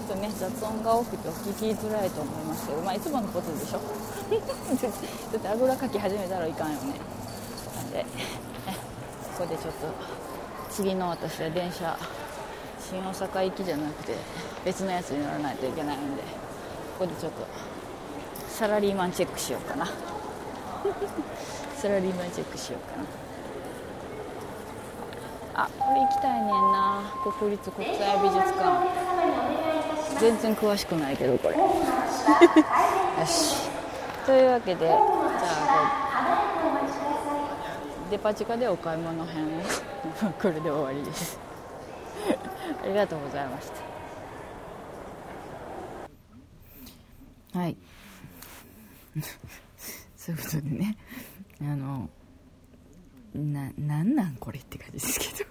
[0.08, 3.80] とね雑音が多くてお聞きづらいと思いますけどまあいつものことでしょ。
[5.32, 6.94] だってあぐらかき始めたらいかんよね。
[7.76, 8.06] なんで
[9.38, 9.88] ここでちょっと
[10.70, 11.98] 次の私は電車
[12.80, 14.16] 新大阪行きじゃなくて
[14.64, 16.28] 別のやつに乗らないといけないんでこ
[17.00, 17.46] こでちょっと
[18.50, 19.88] サラリーマンチェックしようかな。
[21.76, 23.04] サラリーマンチェックしようかな。
[25.66, 27.02] あこれ行きたいねんな。
[27.38, 28.88] 国立国際美術館。
[30.20, 31.58] 全然詳しくないけどこれ。
[31.58, 31.66] よ
[33.26, 33.70] し。
[34.26, 34.98] というわけでじゃあ
[36.62, 36.72] こ
[38.12, 39.48] デパ地下でお買い物編
[40.40, 41.40] これで終わりです。
[42.84, 43.72] ありがとうございまし
[47.54, 47.60] た。
[47.60, 47.78] はい。
[50.18, 50.98] そういうことでね
[51.62, 52.10] あの
[53.34, 55.50] ななんなんこれって感じですけど。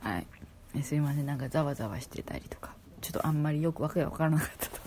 [0.00, 0.26] はい。
[0.74, 1.26] えすいません。
[1.26, 2.74] なんかざわざわしてたりとか。
[3.00, 4.77] ちょっとあんまりよくわけわからなかった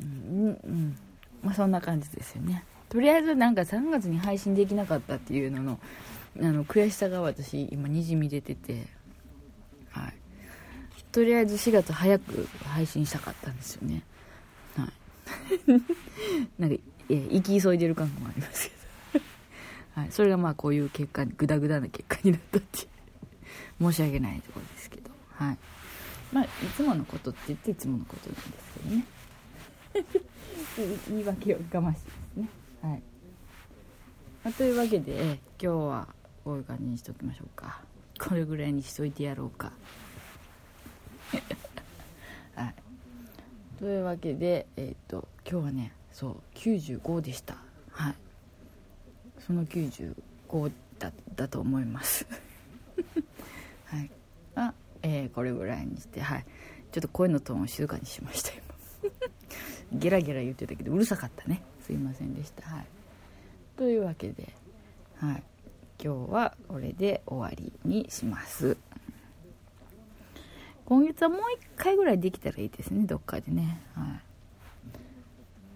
[0.00, 0.96] うんうん。
[1.42, 2.64] まあそんな感じですよね。
[2.88, 5.80] とりあえずなんか3月に配信できなかったっていうのの
[6.40, 8.86] あの悔しさが私今にじみ出てて
[9.90, 10.14] はい。
[11.10, 14.02] とりあえず4月早く配信したかったんですよね。
[14.76, 15.82] はい。
[16.58, 16.76] なんか、
[17.08, 18.70] え、生き急いでる感もあります
[19.12, 19.24] けど。
[20.02, 20.12] はい。
[20.12, 22.88] それがまあこういう結果グダグダな結果になったっていう。
[23.80, 25.10] 申し訳ないところですけど。
[25.32, 25.58] はい。
[26.32, 29.04] まあいつものことって言っていつものことなんですけどね。
[31.08, 32.04] 言い訳を我慢します
[32.36, 32.48] ね。
[32.82, 33.02] はい、
[34.44, 36.08] まあ、というわけで今日は
[36.44, 37.80] こういう感じにしときましょうか。
[38.18, 39.72] これぐらいにしといてやろうか。
[42.54, 42.74] はい。
[43.78, 47.56] というわけでえっ、と今日はねそう95でした。
[47.90, 48.14] はい。
[49.38, 52.26] その95だだと思います。
[53.86, 54.10] はい。
[54.54, 56.44] あえー、これぐらいにしてはい。
[56.92, 58.66] ちょっと声のトーンを静かにしました今。
[59.92, 61.62] ゲラゲラ言ってたけどうるさかったね。
[61.80, 62.68] すいませんでした。
[62.68, 62.86] はい。
[63.76, 64.54] というわけで
[65.18, 65.42] はい。
[66.02, 68.76] 今日はこれで終わりにします。
[70.84, 73.06] 今月はもう一回ぐらいできたらいいですね。
[73.06, 73.80] どっかでね。
[73.94, 74.06] はい。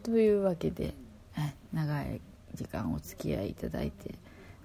[0.02, 0.94] というわけで、
[1.32, 2.20] はい、長い
[2.54, 4.14] 時間お付き合いいただいて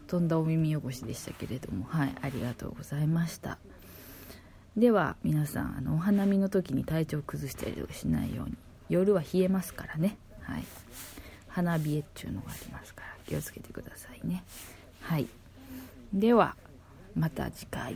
[0.08, 2.16] とんだお耳汚しでしたけれどもはい。
[2.22, 3.58] ありがとうございました。
[4.76, 8.58] では皆さんあのお花見の時に体調崩したりとかしないように。
[8.90, 10.18] 夜は冷えますからね。
[10.42, 10.64] はい。
[11.48, 14.44] 花冷えっちゅうのがありますから気をつけてくださいね。
[15.02, 15.28] はい。
[16.14, 16.56] では
[17.16, 17.96] また次回。